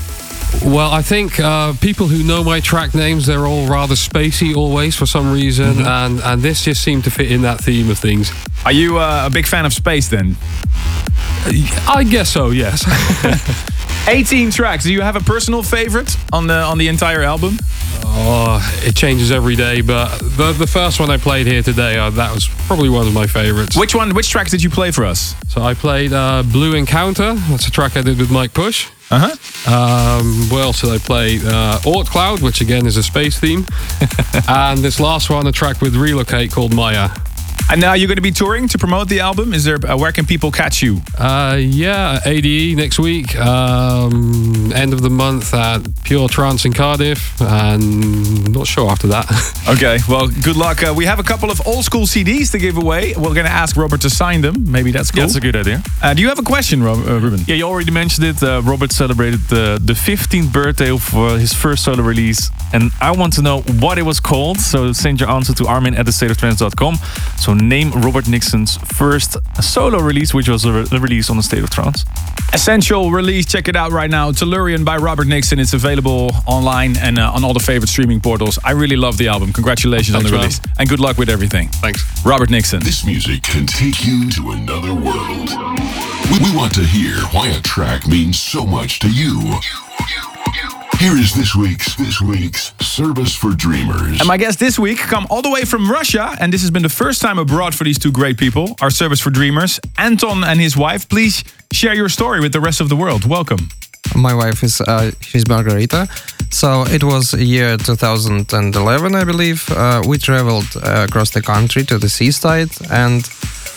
Well, 0.64 0.90
I 0.90 1.02
think 1.02 1.38
uh, 1.38 1.74
people 1.74 2.06
who 2.08 2.24
know 2.24 2.42
my 2.42 2.60
track 2.60 2.94
names, 2.94 3.26
they're 3.26 3.46
all 3.46 3.66
rather 3.68 3.96
spacey 3.96 4.56
always 4.56 4.96
for 4.96 5.04
some 5.04 5.30
reason, 5.30 5.74
Mm-hmm. 5.74 5.86
and 5.86 6.20
and 6.20 6.42
this 6.42 6.64
just 6.64 6.82
seemed 6.82 7.04
to 7.04 7.10
fit 7.10 7.30
in 7.30 7.42
that 7.42 7.60
theme 7.60 7.90
of 7.90 7.98
things. 7.98 8.32
Are 8.64 8.72
you 8.72 8.98
uh, 8.98 9.24
a 9.26 9.30
big 9.30 9.46
fan 9.46 9.66
of 9.66 9.74
space 9.74 10.08
then? 10.08 10.36
I 11.86 12.06
guess 12.08 12.30
so. 12.30 12.48
Yes. 12.50 12.84
18 14.08 14.50
tracks. 14.50 14.84
Do 14.84 14.92
you 14.92 15.02
have 15.02 15.16
a 15.16 15.20
personal 15.20 15.62
favorite 15.62 16.16
on 16.32 16.46
the 16.46 16.54
on 16.54 16.78
the 16.78 16.88
entire 16.88 17.22
album? 17.22 17.58
oh, 18.04 18.80
it 18.84 18.96
changes 18.96 19.30
every 19.30 19.54
day, 19.54 19.82
but 19.82 20.18
the 20.18 20.52
the 20.52 20.66
first 20.66 20.98
one 20.98 21.10
I 21.10 21.18
played 21.18 21.46
here 21.46 21.62
today, 21.62 21.98
uh, 21.98 22.08
that 22.10 22.34
was 22.34 22.48
probably 22.66 22.88
one 22.88 23.06
of 23.06 23.12
my 23.12 23.26
favorites. 23.26 23.76
Which 23.76 23.94
one? 23.94 24.14
Which 24.14 24.30
track 24.30 24.48
did 24.48 24.62
you 24.62 24.70
play 24.70 24.90
for 24.92 25.04
us? 25.04 25.34
So 25.48 25.60
I 25.62 25.74
played 25.74 26.12
uh, 26.12 26.42
Blue 26.42 26.74
Encounter. 26.74 27.34
That's 27.34 27.68
a 27.68 27.70
track 27.70 27.96
I 27.96 28.02
did 28.02 28.18
with 28.18 28.30
Mike 28.30 28.54
Push. 28.54 28.88
Uh 29.10 29.30
huh. 29.30 29.70
Um, 29.70 30.48
what 30.50 30.60
else 30.62 30.80
did 30.80 30.90
I 30.90 30.98
play? 30.98 31.36
Uh, 31.36 31.78
Oort 31.80 32.06
Cloud, 32.06 32.40
which 32.40 32.60
again 32.62 32.86
is 32.86 32.96
a 32.96 33.02
space 33.02 33.38
theme. 33.38 33.66
and 34.48 34.78
this 34.80 35.00
last 35.00 35.28
one, 35.28 35.46
a 35.46 35.52
track 35.52 35.80
with 35.80 35.94
Relocate 35.94 36.50
called 36.50 36.74
Maya. 36.74 37.10
And 37.70 37.80
now 37.80 37.92
you're 37.94 38.08
going 38.08 38.16
to 38.16 38.22
be 38.22 38.30
touring 38.30 38.68
to 38.68 38.78
promote 38.78 39.08
the 39.08 39.20
album. 39.20 39.52
Is 39.52 39.64
there? 39.64 39.76
Uh, 39.84 39.96
where 39.96 40.12
can 40.12 40.24
people 40.26 40.50
catch 40.50 40.82
you? 40.82 41.00
Uh, 41.18 41.56
yeah, 41.60 42.20
ADE 42.24 42.76
next 42.76 42.98
week. 42.98 43.36
Um, 43.36 44.72
end 44.72 44.92
of 44.92 45.02
the 45.02 45.10
month 45.10 45.52
at 45.54 45.80
Pure 46.04 46.28
Trance 46.30 46.64
in 46.64 46.72
Cardiff. 46.72 47.40
And 47.40 48.52
not 48.52 48.66
sure 48.66 48.90
after 48.90 49.06
that. 49.08 49.26
Okay. 49.68 49.98
Well, 50.08 50.28
good 50.28 50.56
luck. 50.56 50.82
Uh, 50.82 50.94
we 50.96 51.04
have 51.04 51.18
a 51.18 51.22
couple 51.22 51.50
of 51.50 51.60
old 51.66 51.84
school 51.84 52.06
CDs 52.06 52.50
to 52.52 52.58
give 52.58 52.78
away. 52.78 53.12
We're 53.14 53.34
going 53.34 53.44
to 53.44 53.52
ask 53.52 53.76
Robert 53.76 54.00
to 54.00 54.08
sign 54.08 54.40
them. 54.40 54.72
Maybe 54.72 54.92
that's 54.92 55.10
cool. 55.10 55.20
That's 55.20 55.34
a 55.36 55.40
good 55.40 55.54
idea. 55.56 55.82
Uh, 56.02 56.14
do 56.14 56.22
you 56.22 56.28
have 56.28 56.38
a 56.38 56.42
question, 56.42 56.82
Rob, 56.82 57.06
uh, 57.06 57.20
Ruben? 57.20 57.40
Yeah, 57.46 57.56
you 57.56 57.64
already 57.64 57.90
mentioned 57.90 58.26
it. 58.26 58.42
Uh, 58.42 58.62
Robert 58.64 58.92
celebrated 58.92 59.40
the, 59.48 59.78
the 59.82 59.92
15th 59.92 60.50
birthday 60.54 60.90
of 60.90 61.14
uh, 61.14 61.34
his 61.34 61.52
first 61.52 61.84
solo 61.84 62.02
release. 62.02 62.50
And 62.72 62.90
I 62.98 63.10
want 63.10 63.34
to 63.34 63.42
know 63.42 63.60
what 63.60 63.98
it 63.98 64.02
was 64.02 64.20
called. 64.20 64.58
So 64.58 64.92
send 64.94 65.20
your 65.20 65.28
answer 65.28 65.52
to 65.54 65.66
armin 65.66 65.94
at 65.94 66.06
thestateoftrance.com. 66.06 66.94
So 67.36 67.47
name 67.54 67.90
Robert 67.92 68.28
Nickson's 68.28 68.76
first 68.78 69.36
solo 69.62 69.98
release, 70.00 70.34
which 70.34 70.48
was 70.48 70.64
a, 70.64 70.72
re- 70.72 70.86
a 70.92 71.00
release 71.00 71.30
on 71.30 71.36
the 71.36 71.42
State 71.42 71.62
of 71.62 71.70
Trance. 71.70 72.04
Essential 72.52 73.10
release. 73.10 73.46
Check 73.46 73.68
it 73.68 73.76
out 73.76 73.92
right 73.92 74.10
now. 74.10 74.30
Tellurian 74.32 74.84
by 74.84 74.96
Robert 74.96 75.26
Nickson. 75.26 75.58
It's 75.58 75.74
available 75.74 76.30
online 76.46 76.96
and 76.98 77.18
uh, 77.18 77.32
on 77.32 77.44
all 77.44 77.52
the 77.52 77.60
favorite 77.60 77.88
streaming 77.88 78.20
portals. 78.20 78.58
I 78.64 78.70
really 78.72 78.96
love 78.96 79.18
the 79.18 79.28
album. 79.28 79.52
Congratulations 79.52 80.14
on 80.14 80.22
Thanks, 80.22 80.30
the 80.30 80.36
man. 80.36 80.44
release. 80.44 80.60
And 80.78 80.88
good 80.88 81.00
luck 81.00 81.18
with 81.18 81.28
everything. 81.28 81.68
Thanks. 81.68 82.02
Robert 82.24 82.50
Nickson. 82.50 82.80
This 82.80 83.04
music 83.04 83.42
can 83.42 83.66
take 83.66 84.04
you 84.04 84.30
to 84.30 84.50
another 84.52 84.94
world. 84.94 85.50
We, 86.30 86.38
we 86.50 86.56
want 86.56 86.74
to 86.74 86.84
hear 86.84 87.16
why 87.32 87.48
a 87.48 87.60
track 87.60 88.06
means 88.06 88.38
so 88.38 88.64
much 88.64 88.98
to 89.00 89.10
you. 89.10 89.58
Here 90.98 91.12
is 91.12 91.32
this 91.32 91.54
week's 91.54 91.94
this 91.94 92.20
week's 92.20 92.72
service 92.80 93.32
for 93.32 93.50
dreamers. 93.50 94.18
And 94.18 94.26
my 94.26 94.36
guests 94.36 94.58
this 94.58 94.80
week 94.80 94.98
come 94.98 95.28
all 95.30 95.42
the 95.42 95.50
way 95.50 95.64
from 95.64 95.88
Russia, 95.88 96.34
and 96.40 96.52
this 96.52 96.60
has 96.62 96.72
been 96.72 96.82
the 96.82 96.88
first 96.88 97.22
time 97.22 97.38
abroad 97.38 97.72
for 97.72 97.84
these 97.84 98.00
two 98.00 98.10
great 98.10 98.36
people. 98.36 98.74
Our 98.80 98.90
service 98.90 99.20
for 99.20 99.30
dreamers, 99.30 99.78
Anton 99.96 100.42
and 100.42 100.58
his 100.60 100.76
wife. 100.76 101.08
Please 101.08 101.44
share 101.72 101.94
your 101.94 102.08
story 102.08 102.40
with 102.40 102.52
the 102.52 102.60
rest 102.60 102.80
of 102.80 102.88
the 102.88 102.96
world. 102.96 103.24
Welcome. 103.26 103.68
My 104.16 104.34
wife 104.34 104.64
is 104.64 104.80
uh, 104.80 105.12
she's 105.20 105.46
Margarita. 105.46 106.08
So 106.50 106.82
it 106.88 107.04
was 107.04 107.32
year 107.32 107.76
2011, 107.76 109.14
I 109.14 109.24
believe. 109.24 109.70
Uh, 109.70 110.02
we 110.04 110.18
traveled 110.18 110.66
uh, 110.76 111.06
across 111.08 111.30
the 111.30 111.42
country 111.42 111.84
to 111.84 111.98
the 111.98 112.08
seaside, 112.08 112.70
and 112.90 113.22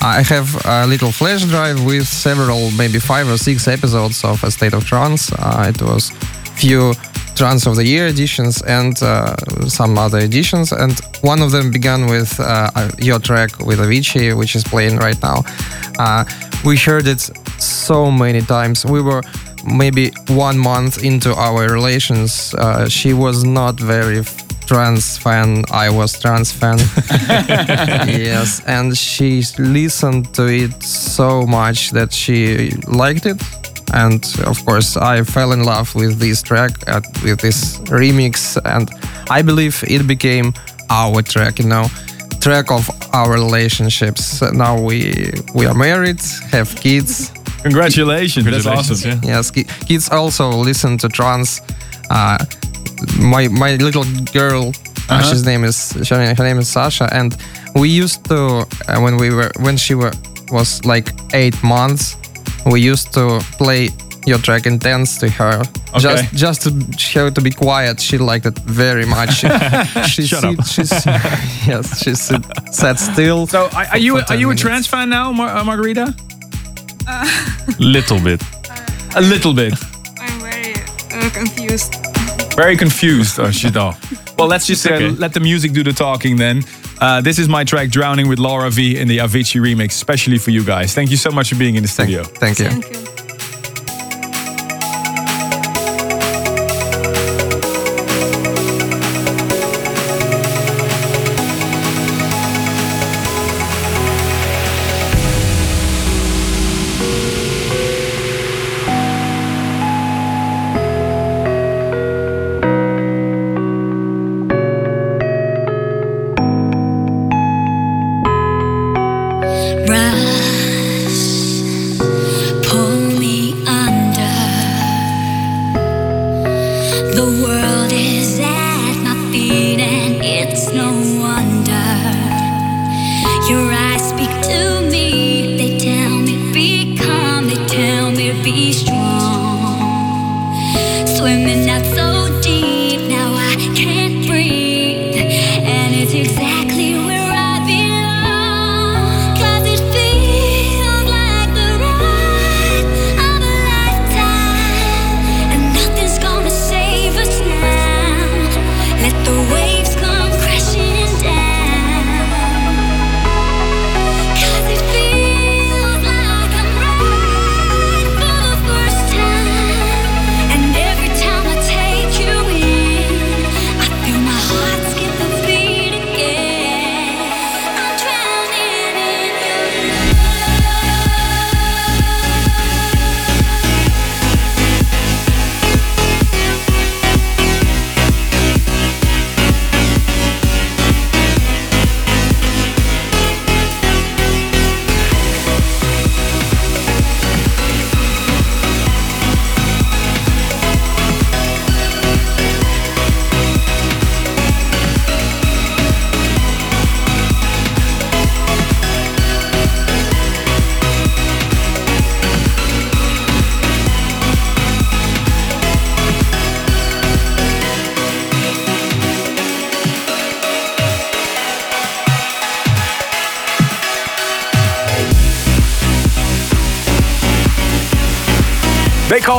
I 0.01 0.24
have 0.24 0.49
a 0.65 0.88
little 0.88 1.11
flash 1.11 1.45
drive 1.45 1.86
with 1.86 2.07
several, 2.07 2.72
maybe 2.72 2.97
five 2.97 3.30
or 3.30 3.38
six 3.38 3.67
episodes 3.67 4.24
of 4.24 4.43
A 4.43 4.49
State 4.49 4.74
of 4.74 4.86
Trance. 4.86 5.32
Uh, 5.34 5.65
it 5.69 5.80
was 5.84 6.11
few 6.62 6.93
Trance 7.36 7.66
of 7.66 7.76
the 7.76 7.84
Year 7.84 8.05
editions 8.07 8.62
and 8.62 9.01
uh, 9.01 9.36
some 9.68 9.97
other 9.97 10.20
editions, 10.20 10.72
and 10.72 10.93
one 11.22 11.41
of 11.41 11.49
them 11.51 11.72
began 11.72 12.05
with 12.05 12.39
uh, 12.39 12.91
your 12.99 13.20
track 13.20 13.49
with 13.66 13.80
Avicii, 13.80 14.38
which 14.38 14.55
is 14.55 14.64
playing 14.64 14.97
right 14.97 15.20
now. 15.24 15.43
Uh, 15.97 16.24
we 16.64 16.78
heard 16.78 17.07
it 17.07 17.22
so 17.59 18.12
many 18.12 18.41
times. 18.41 18.86
We 18.86 19.01
were 19.01 19.24
maybe 19.66 20.12
one 20.28 20.57
month 20.57 21.03
into 21.03 21.34
our 21.34 21.64
relations. 21.68 22.53
Uh, 22.53 22.88
she 22.88 23.14
was 23.14 23.43
not 23.43 23.80
very 23.80 24.24
trance 24.68 25.18
fan. 25.18 25.64
I 25.72 25.89
was 25.89 26.20
trance 26.20 26.51
fan. 26.51 26.78
yes, 28.07 28.62
and 28.68 28.95
she 28.95 29.41
listened 29.57 30.32
to 30.36 30.45
it 30.47 30.84
so 30.84 31.47
much 31.47 31.89
that 31.91 32.14
she 32.14 32.72
liked 32.88 33.26
it. 33.26 33.41
And 33.93 34.23
of 34.45 34.63
course, 34.65 34.95
I 34.97 35.23
fell 35.23 35.51
in 35.51 35.63
love 35.63 35.93
with 35.95 36.19
this 36.19 36.41
track, 36.41 36.71
uh, 36.87 37.01
with 37.23 37.39
this 37.41 37.77
remix, 37.89 38.57
and 38.65 38.89
I 39.29 39.41
believe 39.43 39.83
it 39.87 40.07
became 40.07 40.53
our 40.89 41.21
track. 41.21 41.59
You 41.59 41.67
know, 41.67 41.87
track 42.39 42.71
of 42.71 42.89
our 43.13 43.31
relationships. 43.33 44.41
Now 44.53 44.79
we 44.79 45.31
we 45.53 45.65
are 45.65 45.75
married, 45.75 46.21
have 46.51 46.69
kids. 46.75 47.31
Congratulations. 47.63 48.45
That's 48.45 48.63
Congratulations, 48.63 49.05
awesome. 49.05 49.19
yeah. 49.23 49.37
Yes, 49.37 49.51
kids 49.87 50.09
also 50.09 50.49
listen 50.49 50.97
to 50.97 51.07
trance. 51.09 51.61
Uh, 52.09 52.37
my 53.19 53.47
my 53.49 53.75
little 53.75 54.05
girl, 54.33 54.69
uh 55.09 55.13
Uh-huh. 55.13 55.29
his 55.31 55.43
name 55.45 55.63
is 55.67 55.91
her 56.09 56.33
her 56.35 56.43
name 56.43 56.59
is 56.59 56.67
Sasha, 56.71 57.07
and 57.11 57.35
we 57.75 57.89
used 58.03 58.23
to 58.25 58.35
uh, 58.87 58.99
when 59.03 59.17
we 59.17 59.29
were 59.29 59.51
when 59.59 59.77
she 59.77 59.93
were 59.95 60.13
was 60.51 60.81
like 60.85 61.11
eight 61.33 61.55
months, 61.63 62.15
we 62.66 62.82
used 62.82 63.14
to 63.14 63.39
play 63.57 63.89
your 64.26 64.38
track 64.38 64.66
and 64.68 64.80
dance 64.80 65.18
to 65.20 65.30
her. 65.30 65.62
Okay. 65.95 65.99
Just 65.99 66.34
just 66.34 66.62
to 66.64 67.20
her 67.20 67.32
to 67.32 67.41
be 67.41 67.51
quiet. 67.51 67.99
She 67.99 68.18
liked 68.18 68.45
it 68.45 68.57
very 68.59 69.05
much. 69.05 69.34
she 70.09 70.26
Shut 70.28 70.41
sit- 70.41 70.59
up. 70.59 70.66
She's 70.66 70.91
yes, 71.68 72.03
she 72.03 72.16
sit, 72.16 72.43
sat 72.72 72.99
still. 72.99 73.47
So, 73.47 73.68
are, 73.74 73.86
are 73.91 73.97
you 73.97 74.18
are 74.18 74.24
10 74.24 74.39
you 74.39 74.45
a 74.45 74.49
minutes. 74.49 74.62
trance 74.62 74.88
fan 74.88 75.09
now, 75.09 75.32
Mar- 75.32 75.57
uh, 75.57 75.64
Margarita? 75.64 76.14
Little 77.80 78.20
bit. 78.22 78.41
A 79.16 79.22
little 79.22 79.53
bit. 79.53 79.74
I'm 80.20 80.39
very 80.39 80.74
uh, 81.12 81.30
confused. 81.32 81.95
Very 82.55 82.78
confused. 82.78 83.39
Oh, 83.39 83.51
shit. 83.51 83.76
Oh. 83.76 83.93
Well, 84.38 84.47
let's 84.47 84.68
just 84.68 84.86
uh, 84.88 84.93
okay. 84.93 85.09
let 85.09 85.34
the 85.34 85.39
music 85.39 85.74
do 85.74 85.84
the 85.84 85.91
talking 85.93 86.38
then. 86.38 86.64
Uh, 87.02 87.20
this 87.20 87.39
is 87.39 87.49
my 87.49 87.64
track 87.64 87.89
"Drowning" 87.89 88.30
with 88.30 88.39
Laura 88.39 88.70
V 88.70 88.97
in 88.99 89.08
the 89.08 89.18
Avicii 89.18 89.60
remix, 89.60 89.89
especially 89.89 90.38
for 90.38 90.52
you 90.52 90.64
guys. 90.64 90.93
Thank 90.93 91.10
you 91.10 91.18
so 91.18 91.32
much 91.32 91.49
for 91.49 91.56
being 91.56 91.76
in 91.76 91.82
the 91.82 91.89
studio. 91.89 92.24
Thank 92.24 92.60
you. 92.60 92.70
Thank 92.70 93.18
you. 93.18 93.20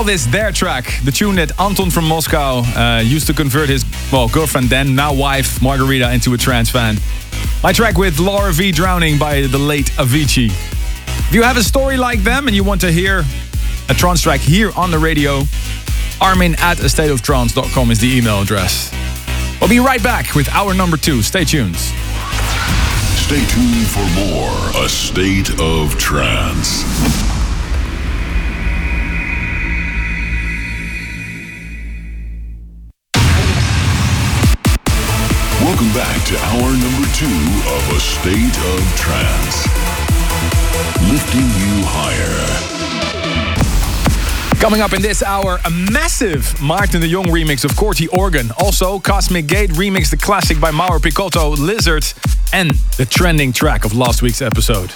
Call 0.02 0.12
this 0.12 0.26
their 0.26 0.50
track, 0.50 1.00
the 1.04 1.12
tune 1.12 1.36
that 1.36 1.52
Anton 1.60 1.88
from 1.88 2.08
Moscow 2.08 2.62
uh, 2.62 3.00
used 3.04 3.28
to 3.28 3.32
convert 3.32 3.68
his 3.68 3.84
well 4.10 4.28
girlfriend 4.28 4.68
then, 4.68 4.96
now 4.96 5.14
wife 5.14 5.62
Margarita 5.62 6.12
into 6.12 6.34
a 6.34 6.38
trance 6.38 6.68
fan. 6.68 6.96
My 7.62 7.72
track 7.72 7.96
with 7.98 8.18
Laura 8.18 8.52
V 8.52 8.72
Drowning 8.72 9.16
by 9.16 9.42
the 9.42 9.58
late 9.58 9.92
Avicii. 9.92 10.46
If 10.48 11.32
you 11.32 11.42
have 11.42 11.56
a 11.56 11.62
story 11.62 11.96
like 11.96 12.20
them 12.24 12.48
and 12.48 12.56
you 12.56 12.64
want 12.64 12.80
to 12.80 12.90
hear 12.90 13.24
a 13.88 13.94
trance 13.94 14.22
track 14.22 14.40
here 14.40 14.72
on 14.76 14.90
the 14.90 14.98
radio, 14.98 15.42
armin 16.20 16.54
at 16.58 16.78
astateoftrance.com 16.78 17.90
is 17.92 18.00
the 18.00 18.16
email 18.16 18.40
address. 18.42 18.92
We'll 19.60 19.70
be 19.70 19.78
right 19.78 20.02
back 20.02 20.34
with 20.34 20.48
hour 20.48 20.74
number 20.74 20.96
two. 20.96 21.22
Stay 21.22 21.44
tuned. 21.44 21.76
Stay 21.76 23.44
tuned 23.46 23.86
for 23.86 24.06
more 24.18 24.84
A 24.84 24.88
State 24.88 25.60
of 25.60 25.96
Trance. 25.96 27.41
To 36.26 36.38
hour 36.38 36.70
number 36.70 37.08
two 37.14 37.26
of 37.26 37.96
A 37.96 38.00
State 38.00 38.56
of 38.56 38.96
Trance. 38.96 39.66
Lifting 41.10 41.40
you 41.40 41.82
higher. 41.84 42.38
Coming 44.60 44.80
up 44.80 44.92
in 44.92 45.02
this 45.02 45.22
hour, 45.22 45.58
a 45.64 45.70
massive 45.70 46.60
Martin 46.62 47.00
de 47.00 47.08
Jong 47.08 47.26
remix 47.26 47.64
of 47.64 47.76
Corti 47.76 48.06
Organ. 48.08 48.52
Also, 48.58 49.00
Cosmic 49.00 49.48
Gate 49.48 49.70
remixed 49.70 50.10
the 50.10 50.16
classic 50.16 50.60
by 50.60 50.70
Mauro 50.70 51.00
Picotto, 51.00 51.56
Lizard, 51.58 52.04
and 52.52 52.70
the 52.98 53.04
trending 53.04 53.52
track 53.52 53.84
of 53.84 53.94
last 53.94 54.22
week's 54.22 54.42
episode. 54.42 54.92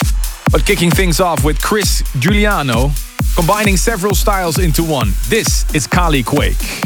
But 0.53 0.65
kicking 0.65 0.93
things 0.93 1.21
off 1.21 1.45
with 1.45 1.61
Chris 1.61 2.05
Giuliano, 2.21 2.93
combining 3.35 3.77
several 3.77 4.15
styles 4.15 4.59
into 4.59 4.85
one. 4.85 5.13
This 5.29 5.65
is 5.75 5.89
Kali 5.89 6.23
Quake. 6.23 6.86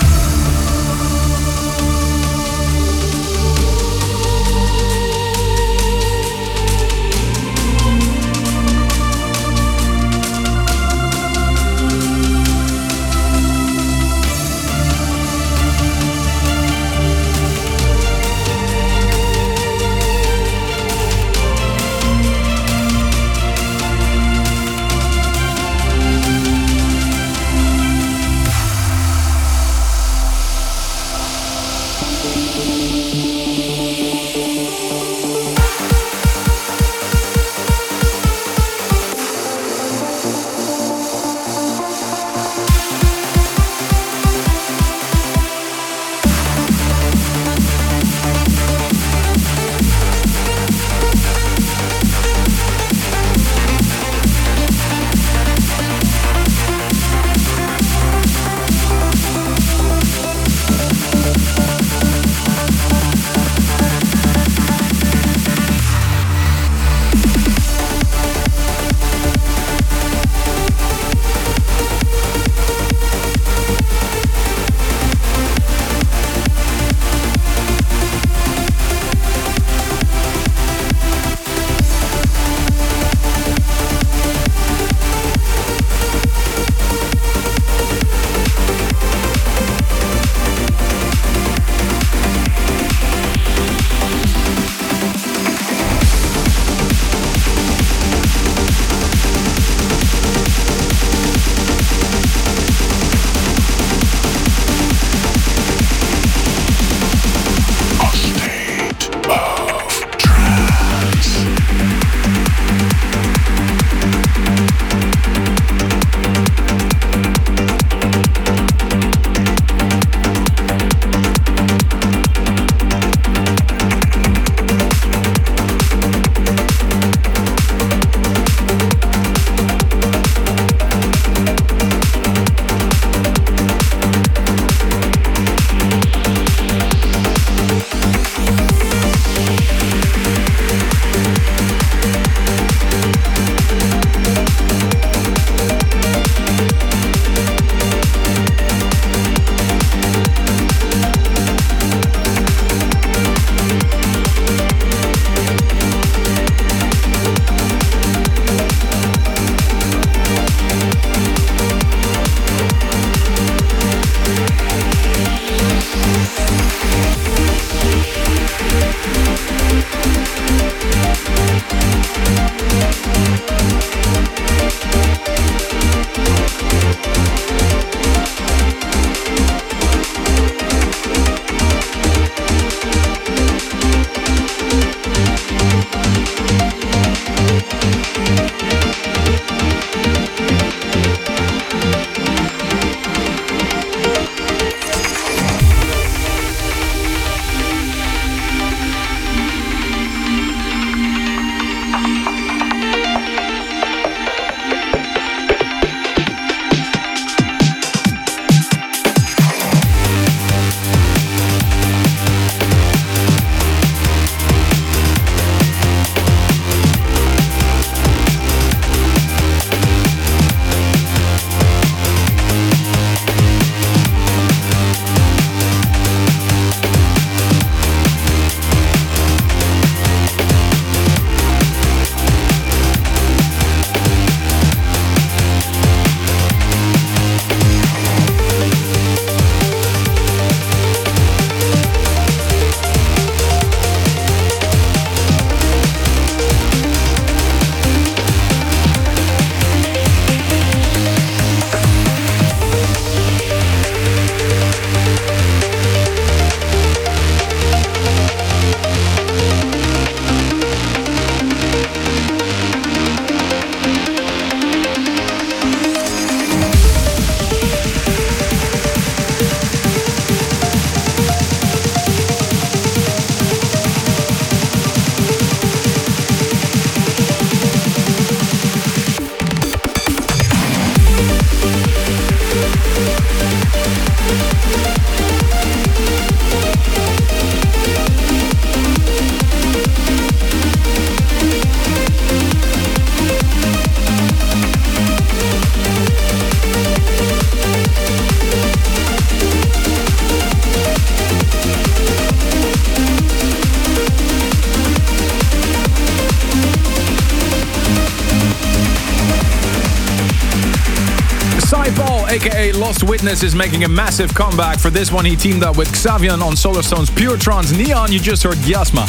Witness, 313.31 313.53
is 313.53 313.55
making 313.55 313.85
a 313.85 313.87
massive 313.87 314.33
comeback. 314.33 314.77
For 314.77 314.89
this 314.89 315.09
one, 315.09 315.23
he 315.23 315.37
teamed 315.37 315.63
up 315.63 315.77
with 315.77 315.87
Xavion 315.87 316.41
on 316.41 316.57
Solarstone's 316.57 317.09
Pure 317.09 317.37
Trance 317.37 317.71
Neon. 317.71 318.11
You 318.11 318.19
just 318.19 318.43
heard 318.43 318.57
Yasma. 318.57 319.07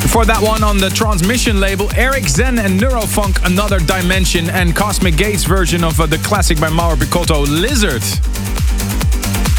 Before 0.00 0.24
that 0.24 0.40
one 0.40 0.64
on 0.64 0.78
the 0.78 0.88
Transmission 0.88 1.60
label, 1.60 1.90
Eric 1.96 2.28
Zen 2.28 2.58
and 2.58 2.80
Neurofunk, 2.80 3.44
Another 3.44 3.78
Dimension, 3.78 4.48
and 4.48 4.74
Cosmic 4.74 5.18
Gate's 5.18 5.44
version 5.44 5.84
of 5.84 6.00
uh, 6.00 6.06
the 6.06 6.16
classic 6.18 6.58
by 6.58 6.70
Mauro 6.70 6.96
Picotto, 6.96 7.42
Lizard. 7.42 8.02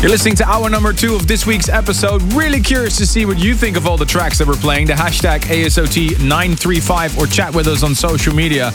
You're 0.02 0.10
listening 0.10 0.36
to 0.38 0.49
hour 0.49 0.72
number 0.72 0.91
two 0.91 1.14
of 1.14 1.28
this 1.28 1.45
week's 1.45 1.70
episode. 1.70 2.24
Really 2.34 2.62
curious 2.62 2.98
to 2.98 3.06
see 3.06 3.28
what 3.28 3.38
you 3.38 3.54
think 3.54 3.78
of 3.78 3.86
all 3.86 3.98
the 3.98 4.06
tracks 4.06 4.40
that 4.40 4.48
we're 4.48 4.56
playing. 4.56 4.88
The 4.88 4.94
hashtag 4.94 5.41
ASOT935 5.41 7.20
or 7.20 7.28
chat 7.28 7.54
with 7.54 7.68
us 7.68 7.84
on 7.84 7.94
social 7.94 8.34
media. 8.34 8.72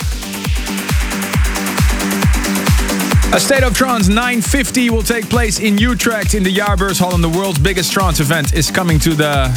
A 3.34 3.40
State 3.40 3.62
of 3.62 3.74
Trance 3.74 4.08
950 4.08 4.90
will 4.90 5.02
take 5.02 5.30
place 5.30 5.58
in 5.58 5.78
Utrecht 5.78 6.34
in 6.34 6.42
the 6.42 6.54
Jaarbeurs 6.54 7.00
Hall, 7.00 7.14
and 7.14 7.24
the 7.24 7.30
world's 7.30 7.58
biggest 7.58 7.90
trance 7.90 8.20
event 8.20 8.52
is 8.52 8.70
coming 8.70 8.98
to 8.98 9.14
the 9.14 9.48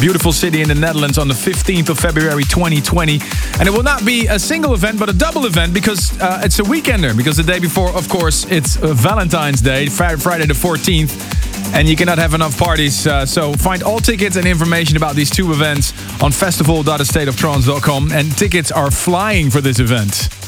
beautiful 0.00 0.32
city 0.32 0.62
in 0.62 0.68
the 0.68 0.74
Netherlands 0.74 1.16
on 1.16 1.28
the 1.28 1.34
15th 1.34 1.90
of 1.90 1.98
February 2.00 2.42
2020. 2.42 3.20
And 3.60 3.68
it 3.68 3.70
will 3.70 3.84
not 3.84 4.04
be 4.04 4.26
a 4.26 4.36
single 4.36 4.74
event, 4.74 4.98
but 4.98 5.08
a 5.08 5.12
double 5.12 5.46
event 5.46 5.72
because 5.72 6.18
uh, 6.20 6.40
it's 6.42 6.58
a 6.58 6.64
weekender. 6.64 7.16
Because 7.16 7.36
the 7.36 7.44
day 7.44 7.60
before, 7.60 7.90
of 7.90 8.08
course, 8.08 8.46
it's 8.50 8.76
uh, 8.82 8.94
Valentine's 8.94 9.60
Day, 9.60 9.86
Friday 9.86 10.46
the 10.46 10.54
14th. 10.54 11.38
And 11.72 11.88
you 11.88 11.94
cannot 11.94 12.18
have 12.18 12.34
enough 12.34 12.58
parties. 12.58 13.06
Uh, 13.06 13.24
so 13.24 13.52
find 13.52 13.84
all 13.84 14.00
tickets 14.00 14.34
and 14.34 14.44
information 14.44 14.96
about 14.96 15.14
these 15.14 15.30
two 15.30 15.52
events 15.52 15.92
on 16.20 16.32
festival.astateoftrance.com. 16.32 18.10
And 18.10 18.36
tickets 18.36 18.72
are 18.72 18.90
flying 18.90 19.50
for 19.50 19.60
this 19.60 19.78
event. 19.78 20.39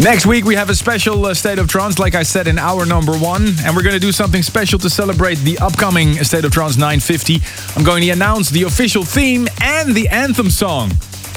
Next 0.00 0.24
week, 0.24 0.46
we 0.46 0.54
have 0.54 0.70
a 0.70 0.74
special 0.74 1.26
uh, 1.26 1.34
State 1.34 1.58
of 1.58 1.68
Trance, 1.68 1.98
like 1.98 2.14
I 2.14 2.22
said, 2.22 2.48
in 2.48 2.58
hour 2.58 2.86
number 2.86 3.12
one. 3.12 3.48
And 3.64 3.76
we're 3.76 3.82
going 3.82 3.94
to 3.94 4.00
do 4.00 4.10
something 4.10 4.42
special 4.42 4.78
to 4.78 4.88
celebrate 4.88 5.36
the 5.38 5.58
upcoming 5.58 6.14
State 6.24 6.46
of 6.46 6.50
Trance 6.50 6.76
950. 6.76 7.40
I'm 7.76 7.84
going 7.84 8.02
to 8.02 8.10
announce 8.10 8.48
the 8.48 8.62
official 8.62 9.04
theme 9.04 9.46
and 9.60 9.94
the 9.94 10.08
anthem 10.08 10.48
song. 10.48 10.90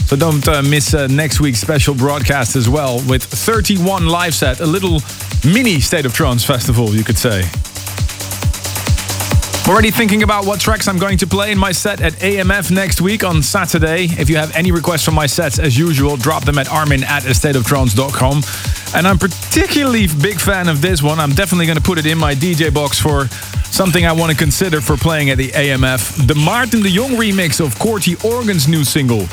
So 0.08 0.16
don't 0.16 0.48
uh, 0.48 0.62
miss 0.62 0.94
uh, 0.94 1.08
next 1.08 1.42
week's 1.42 1.60
special 1.60 1.96
broadcast 1.96 2.56
as 2.56 2.70
well 2.70 3.04
with 3.10 3.24
31 3.24 4.08
live 4.08 4.34
set, 4.34 4.62
a 4.62 4.66
little 4.66 5.02
mini 5.44 5.82
State 5.82 6.06
of 6.06 6.14
Trance 6.14 6.46
festival, 6.46 6.96
you 6.96 7.04
could 7.04 7.18
say. 7.18 7.44
Already 9.68 9.90
thinking 9.90 10.22
about 10.22 10.46
what 10.46 10.60
tracks 10.60 10.88
I'm 10.88 11.00
going 11.00 11.18
to 11.18 11.26
play 11.26 11.52
in 11.52 11.58
my 11.58 11.72
set 11.72 12.00
at 12.00 12.14
AMF 12.14 12.70
next 12.70 13.02
week 13.02 13.24
on 13.24 13.42
Saturday. 13.42 14.04
If 14.04 14.30
you 14.30 14.36
have 14.36 14.56
any 14.56 14.72
requests 14.72 15.04
for 15.04 15.12
my 15.12 15.26
sets, 15.26 15.58
as 15.58 15.76
usual, 15.76 16.18
drop 16.18 16.46
them 16.46 16.60
at 16.60 16.70
armin 16.70 17.04
at 17.04 17.24
astateoftrance.com. 17.24 18.44
And 18.96 19.08
I'm 19.08 19.18
particularly 19.18 20.06
big 20.22 20.40
fan 20.40 20.70
of 20.70 20.84
this 20.84 21.02
one. 21.02 21.20
I'm 21.20 21.32
definitely 21.32 21.66
going 21.66 21.80
to 21.80 21.84
put 21.84 21.98
it 21.98 22.06
in 22.06 22.16
my 22.16 22.36
DJ 22.36 22.72
box 22.72 23.00
for 23.00 23.26
something 23.72 24.06
I 24.06 24.12
want 24.12 24.32
to 24.32 24.38
consider 24.38 24.82
for 24.82 24.98
playing 24.98 25.32
at 25.32 25.40
the 25.40 25.50
AMF. 25.50 26.28
The 26.28 26.36
Martin 26.36 26.84
de 26.84 26.90
Jong 26.90 27.18
remix 27.18 27.60
of 27.60 27.78
Corti 27.80 28.16
Organ's 28.24 28.68
new 28.68 28.84
single. 28.84 29.26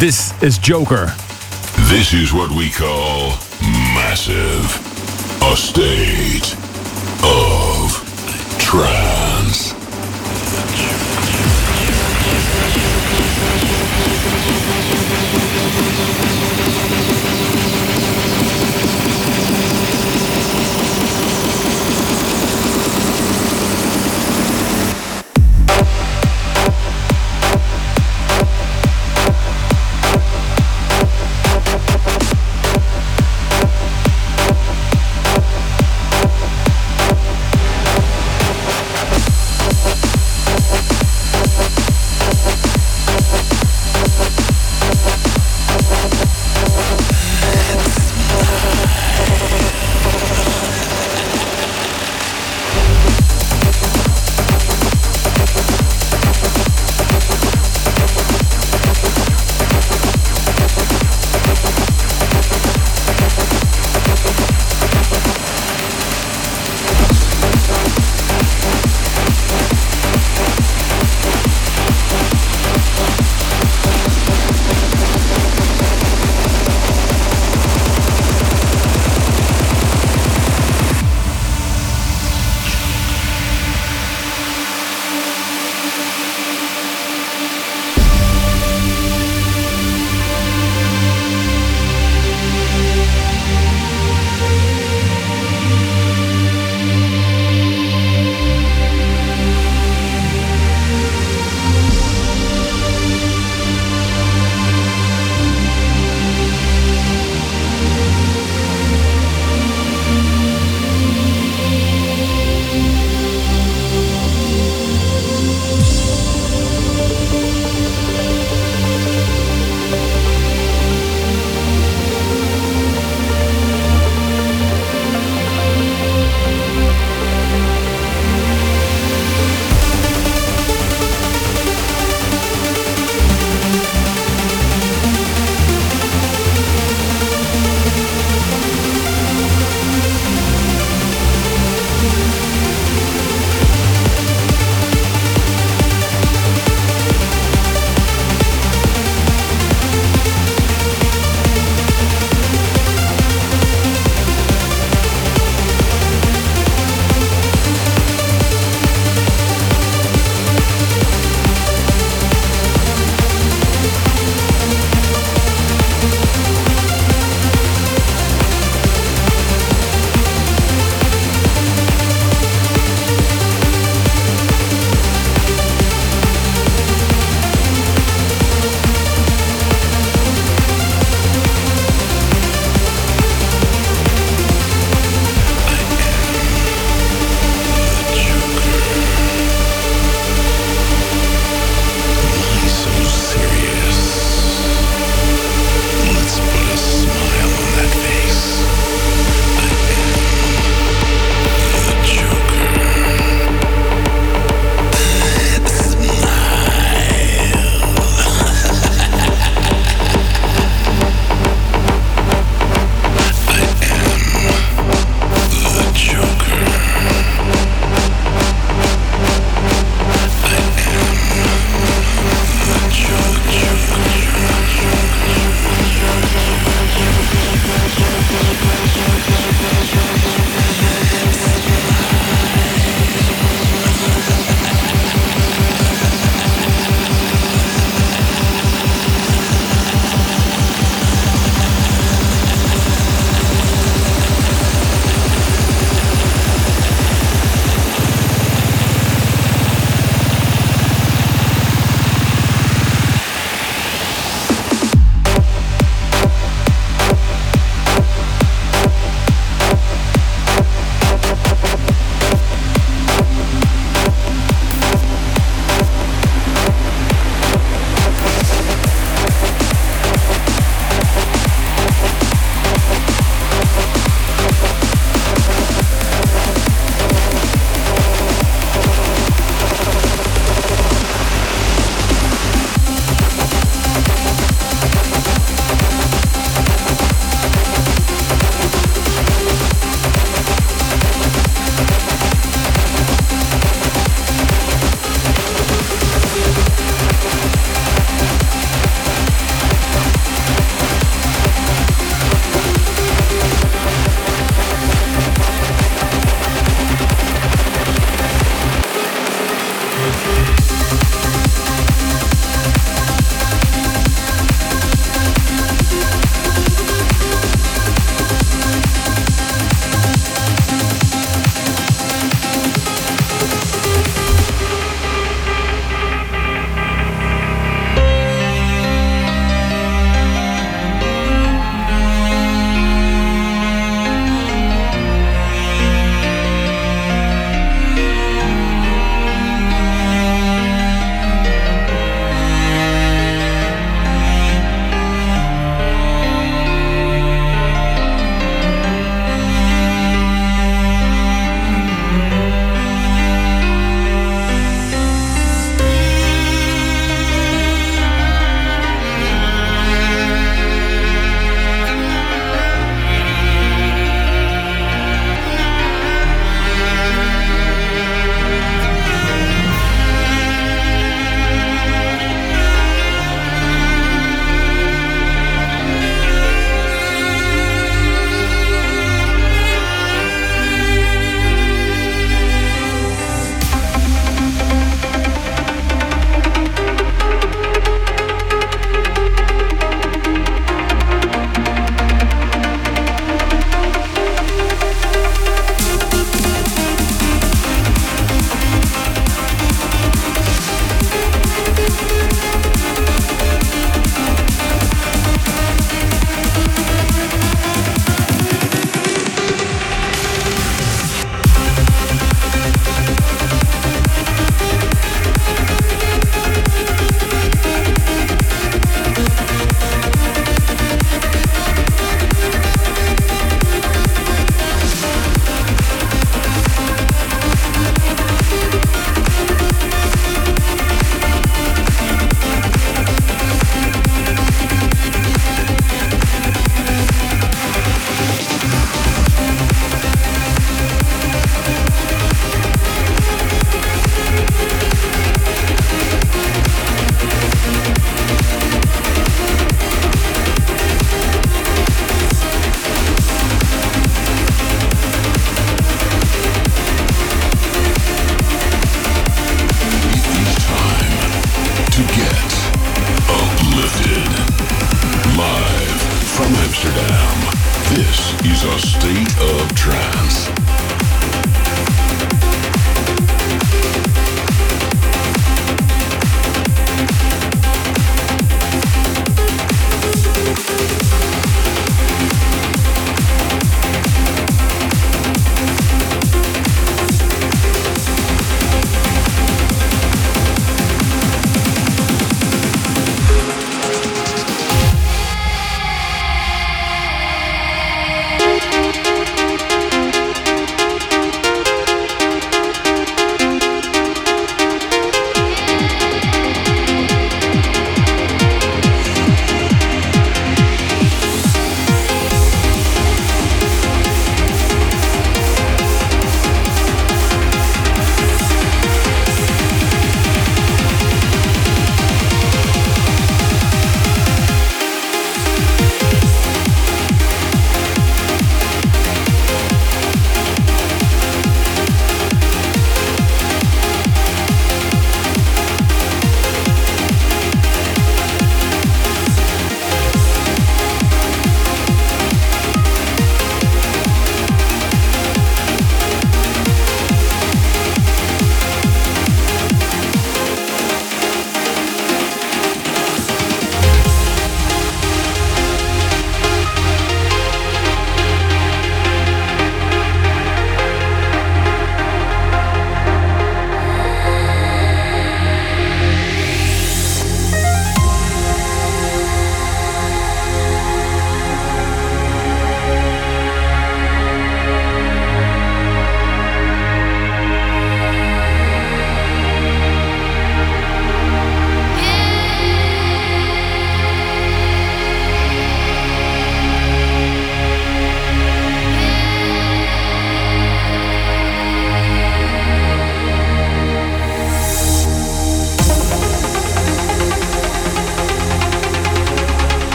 This 0.00 0.34
is 0.42 0.58
Joker. 0.58 1.14
This 1.88 2.12
is 2.12 2.32
what 2.32 2.50
we 2.50 2.70
call 2.70 3.38
massive. 3.94 4.66
A 5.44 5.56
state 5.56 6.56
of 7.22 8.58
trance. 8.58 9.15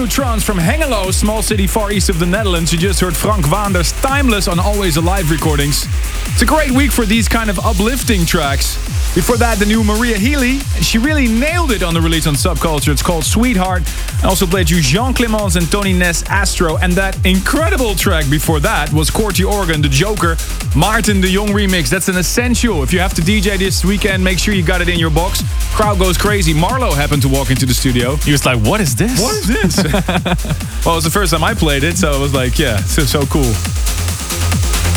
New 0.00 0.06
trance 0.06 0.42
from 0.42 0.56
Hengelo, 0.56 1.12
small 1.12 1.42
city 1.42 1.66
far 1.66 1.92
east 1.92 2.08
of 2.08 2.18
the 2.18 2.24
Netherlands. 2.24 2.72
You 2.72 2.78
just 2.78 3.00
heard 3.00 3.14
Frank 3.14 3.44
Waanders 3.44 3.92
Timeless 4.00 4.48
on 4.48 4.58
Always 4.58 4.96
Alive 4.96 5.30
recordings. 5.30 5.86
It's 6.32 6.40
a 6.40 6.46
great 6.46 6.70
week 6.70 6.90
for 6.90 7.04
these 7.04 7.28
kind 7.28 7.50
of 7.50 7.58
uplifting 7.58 8.24
tracks. 8.24 8.78
Before 9.12 9.36
that, 9.38 9.58
the 9.58 9.66
new 9.66 9.82
Maria 9.82 10.16
Healy. 10.16 10.60
She 10.82 10.96
really 10.96 11.26
nailed 11.26 11.72
it 11.72 11.82
on 11.82 11.94
the 11.94 12.00
release 12.00 12.28
on 12.28 12.34
Subculture. 12.34 12.92
It's 12.92 13.02
called 13.02 13.24
Sweetheart. 13.24 13.82
I 14.22 14.28
also 14.28 14.46
played 14.46 14.70
you 14.70 14.80
Jean 14.80 15.12
Clemens 15.12 15.56
and 15.56 15.68
Tony 15.68 15.92
Ness 15.92 16.22
Astro. 16.30 16.76
And 16.76 16.92
that 16.92 17.18
incredible 17.26 17.96
track 17.96 18.30
before 18.30 18.60
that 18.60 18.92
was 18.92 19.10
Corti 19.10 19.42
Organ, 19.42 19.82
The 19.82 19.88
Joker, 19.88 20.36
Martin 20.76 21.20
de 21.20 21.26
Jong 21.26 21.48
remix. 21.48 21.90
That's 21.90 22.08
an 22.08 22.18
essential. 22.18 22.84
If 22.84 22.92
you 22.92 23.00
have 23.00 23.12
to 23.14 23.20
DJ 23.22 23.58
this 23.58 23.84
weekend, 23.84 24.22
make 24.22 24.38
sure 24.38 24.54
you 24.54 24.62
got 24.62 24.80
it 24.80 24.88
in 24.88 25.00
your 25.00 25.10
box. 25.10 25.42
Crowd 25.74 25.98
goes 25.98 26.16
crazy. 26.16 26.54
Marlo 26.54 26.94
happened 26.94 27.22
to 27.22 27.28
walk 27.28 27.50
into 27.50 27.66
the 27.66 27.74
studio. 27.74 28.14
He 28.16 28.30
was 28.30 28.46
like, 28.46 28.60
"What 28.60 28.80
is 28.80 28.94
this? 28.94 29.20
What 29.20 29.34
is 29.34 29.48
this?" 29.48 29.76
well, 30.86 30.94
it 30.94 30.98
was 30.98 31.04
the 31.04 31.10
first 31.10 31.32
time 31.32 31.42
I 31.42 31.54
played 31.54 31.82
it, 31.82 31.98
so 31.98 32.12
it 32.12 32.20
was 32.20 32.32
like, 32.32 32.58
yeah, 32.60 32.76
so, 32.76 33.02
so 33.02 33.26
cool. 33.26 33.52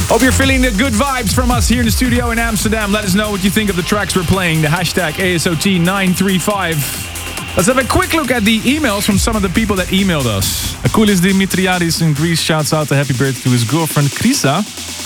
Hope 0.07 0.21
you're 0.21 0.31
feeling 0.31 0.61
the 0.61 0.71
good 0.71 0.93
vibes 0.93 1.33
from 1.33 1.49
us 1.49 1.67
here 1.67 1.79
in 1.79 1.85
the 1.85 1.91
studio 1.91 2.31
in 2.31 2.37
Amsterdam. 2.37 2.91
Let 2.91 3.05
us 3.05 3.15
know 3.15 3.31
what 3.31 3.43
you 3.43 3.49
think 3.49 3.69
of 3.69 3.75
the 3.75 3.81
tracks 3.81 4.15
we're 4.15 4.23
playing. 4.23 4.61
The 4.61 4.67
hashtag 4.67 5.13
ASOT935. 5.13 7.55
Let's 7.55 7.67
have 7.67 7.77
a 7.77 7.87
quick 7.87 8.13
look 8.13 8.31
at 8.31 8.43
the 8.43 8.59
emails 8.59 9.05
from 9.05 9.17
some 9.17 9.35
of 9.35 9.41
the 9.41 9.49
people 9.49 9.75
that 9.77 9.87
emailed 9.87 10.25
us. 10.25 10.73
Akulis 10.83 11.19
Dimitriadis 11.19 12.01
in 12.01 12.13
Greece 12.13 12.41
shouts 12.41 12.73
out 12.73 12.91
a 12.91 12.95
happy 12.95 13.13
birthday 13.13 13.43
to 13.43 13.49
his 13.49 13.63
girlfriend 13.63 14.09
Krisa. 14.09 14.63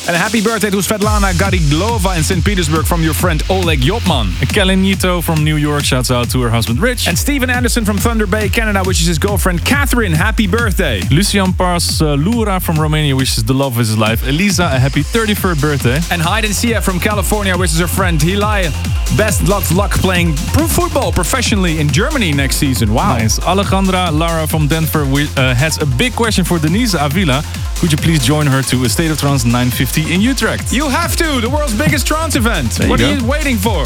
And 0.07 0.15
a 0.15 0.19
happy 0.19 0.39
birthday 0.41 0.69
to 0.69 0.77
Svetlana 0.77 1.33
Gariglova 1.33 2.15
in 2.15 2.23
St. 2.23 2.43
Petersburg 2.43 2.85
from 2.85 3.03
your 3.03 3.13
friend 3.13 3.43
Oleg 3.49 3.81
Jopman. 3.81 4.31
Kelly 4.53 4.77
Nito 4.77 5.19
from 5.19 5.43
New 5.43 5.57
York 5.57 5.83
shouts 5.83 6.11
out 6.11 6.29
to 6.29 6.41
her 6.43 6.49
husband 6.49 6.79
Rich. 6.79 7.09
And 7.09 7.19
Stephen 7.19 7.49
Anderson 7.49 7.83
from 7.83 7.97
Thunder 7.97 8.25
Bay, 8.25 8.47
Canada, 8.47 8.81
wishes 8.85 9.05
his 9.05 9.19
girlfriend 9.19 9.65
Catherine 9.65 10.13
happy 10.13 10.47
birthday. 10.47 11.01
Lucian 11.11 11.51
Pars 11.51 12.01
uh, 12.01 12.13
Lura 12.13 12.61
from 12.61 12.77
Romania 12.77 13.17
wishes 13.17 13.43
the 13.43 13.53
love 13.53 13.73
of 13.73 13.79
his 13.79 13.97
life 13.97 14.25
Elisa 14.25 14.63
a 14.63 14.79
happy 14.79 15.03
33rd 15.03 15.59
birthday. 15.59 15.99
And 16.09 16.21
Hayden 16.21 16.53
Sia 16.53 16.81
from 16.81 17.01
California 17.01 17.57
wishes 17.57 17.79
her 17.79 17.87
friend 17.87 18.17
Hilai 18.17 18.71
best 19.17 19.45
luck 19.49 19.69
luck 19.71 19.91
playing 19.91 20.35
pro 20.53 20.67
football 20.67 21.11
professionally 21.11 21.81
in 21.81 21.89
Germany 21.89 22.31
next 22.31 22.55
season. 22.55 22.93
Wow. 22.93 23.17
Nice. 23.17 23.39
Alejandra 23.39 24.17
Lara 24.17 24.47
from 24.47 24.67
Denver 24.67 25.03
uh, 25.03 25.53
has 25.53 25.81
a 25.81 25.85
big 25.85 26.13
question 26.13 26.45
for 26.45 26.59
Denise 26.59 26.93
Avila. 26.93 27.43
Could 27.79 27.91
you 27.91 27.97
please 27.97 28.25
join 28.25 28.47
her 28.47 28.63
to 28.63 28.83
a 28.85 28.89
State 28.89 29.11
of 29.11 29.19
Trance 29.19 29.45
950 29.45 30.11
in 30.11 30.19
Utrecht? 30.19 30.73
You 30.73 30.89
have 30.89 31.15
to, 31.17 31.39
the 31.39 31.49
world's 31.49 31.77
biggest 31.77 32.07
trance 32.07 32.35
event. 32.35 32.71
There 32.71 32.87
you 32.87 32.89
what 32.89 32.99
go. 32.99 33.07
are 33.07 33.13
you 33.13 33.23
waiting 33.23 33.55
for? 33.55 33.85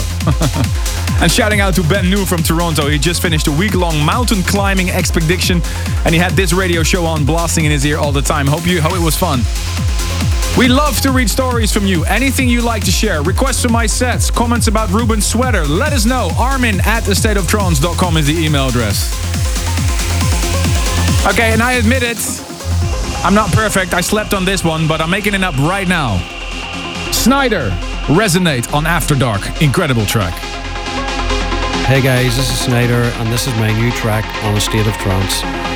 and 1.21 1.29
shouting 1.29 1.59
out 1.59 1.75
to 1.75 1.83
Ben 1.83 2.09
New 2.09 2.25
from 2.25 2.41
Toronto. 2.41 2.87
He 2.87 2.97
just 2.97 3.21
finished 3.21 3.47
a 3.47 3.51
week 3.51 3.75
long 3.75 4.01
mountain 4.03 4.43
climbing 4.43 4.89
expedition 4.89 5.61
and 6.05 6.15
he 6.15 6.19
had 6.19 6.31
this 6.33 6.53
radio 6.53 6.83
show 6.83 7.05
on 7.05 7.25
blasting 7.25 7.65
in 7.65 7.71
his 7.71 7.85
ear 7.85 7.97
all 7.97 8.13
the 8.13 8.21
time. 8.21 8.47
Hope 8.47 8.65
you 8.65 8.81
hope 8.81 8.93
it 8.93 9.03
was 9.03 9.17
fun. 9.17 9.41
We 10.57 10.69
love 10.69 11.01
to 11.01 11.11
read 11.11 11.29
stories 11.29 11.73
from 11.73 11.85
you. 11.85 12.05
Anything 12.05 12.47
you 12.47 12.61
like 12.61 12.85
to 12.85 12.91
share, 12.91 13.21
requests 13.23 13.61
for 13.61 13.69
my 13.69 13.87
sets, 13.87 14.31
comments 14.31 14.67
about 14.67 14.89
Ruben's 14.89 15.25
sweater, 15.25 15.65
let 15.65 15.91
us 15.91 16.05
know. 16.05 16.29
Armin 16.37 16.79
at 16.81 17.03
astateoftrance.com 17.03 18.17
is 18.17 18.27
the 18.27 18.37
email 18.37 18.69
address. 18.69 19.11
Okay, 21.27 21.51
and 21.51 21.61
I 21.61 21.73
admit 21.73 22.03
it, 22.03 22.17
I'm 23.23 23.35
not 23.35 23.51
perfect. 23.51 23.93
I 23.93 24.01
slept 24.01 24.33
on 24.33 24.45
this 24.45 24.63
one, 24.63 24.87
but 24.87 24.99
I'm 24.99 25.11
making 25.11 25.35
it 25.35 25.43
up 25.43 25.55
right 25.57 25.87
now. 25.87 26.17
Sneijder, 27.11 27.69
Resonate 28.07 28.73
on 28.73 28.87
After 28.87 29.13
Dark. 29.13 29.61
Incredible 29.61 30.05
track. 30.07 30.33
Hey 31.85 32.01
guys, 32.01 32.35
this 32.35 32.49
is 32.49 32.67
Sneijder, 32.67 33.03
and 33.19 33.31
this 33.31 33.45
is 33.47 33.53
my 33.55 33.71
new 33.79 33.91
track 33.91 34.25
on 34.43 34.55
A 34.55 34.59
State 34.59 34.87
of 34.87 34.93
Trance. 34.95 35.70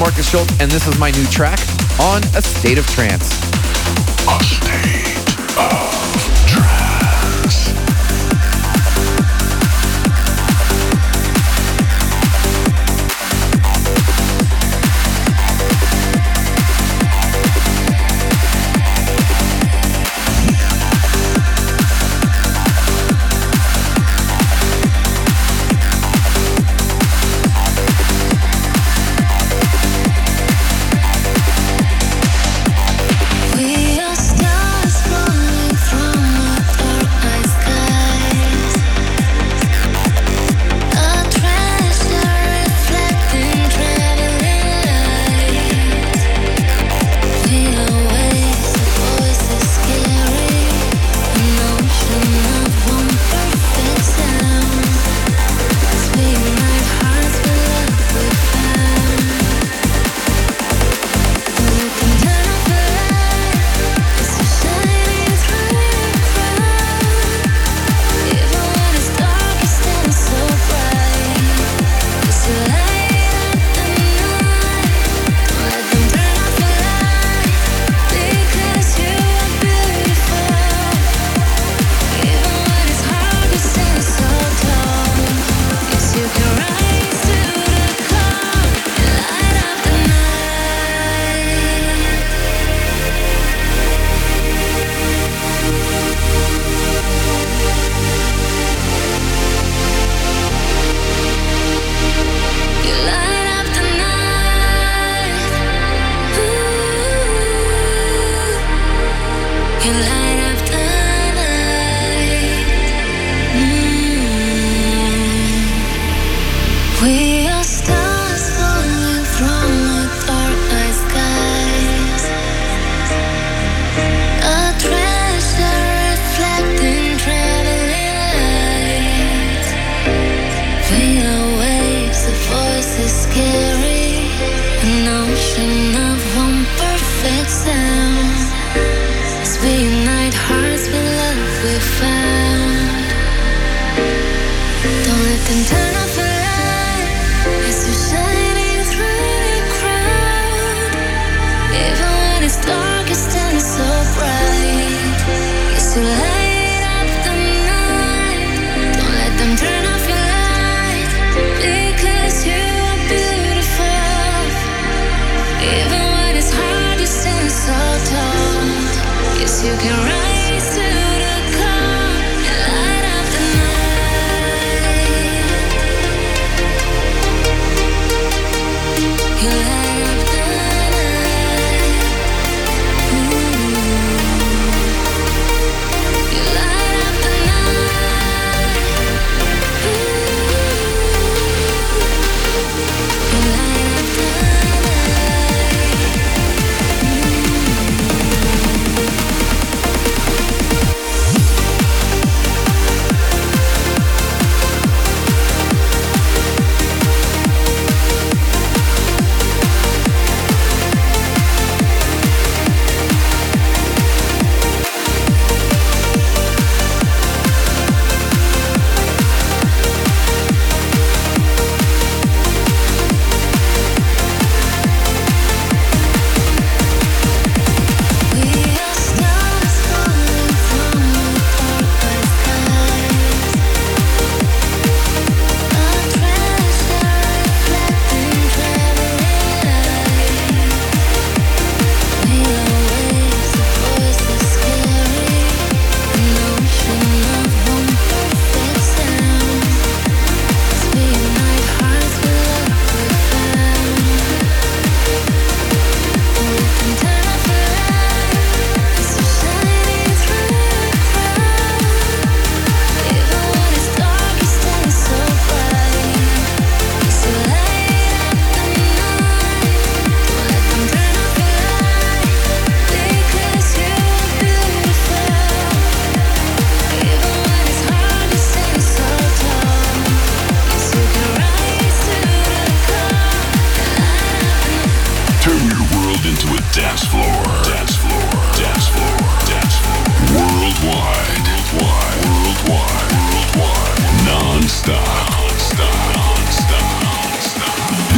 Markus 0.00 0.30
Schulz, 0.30 0.50
and 0.60 0.70
this 0.70 0.86
is 0.86 0.98
my 0.98 1.10
new 1.10 1.26
track 1.26 1.60
on 2.00 2.22
A 2.34 2.40
State 2.40 2.78
of 2.78 2.86
Trance. 2.86 3.49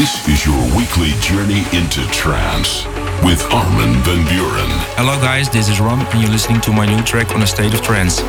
This 0.03 0.27
is 0.27 0.45
your 0.45 0.61
weekly 0.77 1.11
journey 1.21 1.63
into 1.73 2.05
trance 2.11 2.85
with 3.23 3.41
Armin 3.53 4.03
van 4.03 4.27
Buuren. 4.27 4.69
Hello 4.97 5.15
guys, 5.21 5.49
this 5.49 5.69
is 5.69 5.79
Ron 5.79 6.01
and 6.01 6.21
you're 6.21 6.29
listening 6.29 6.61
to 6.63 6.73
my 6.73 6.87
new 6.87 7.01
track 7.05 7.33
on 7.37 7.43
a 7.43 7.47
state 7.47 7.73
of 7.73 7.83
trance. 7.83 8.21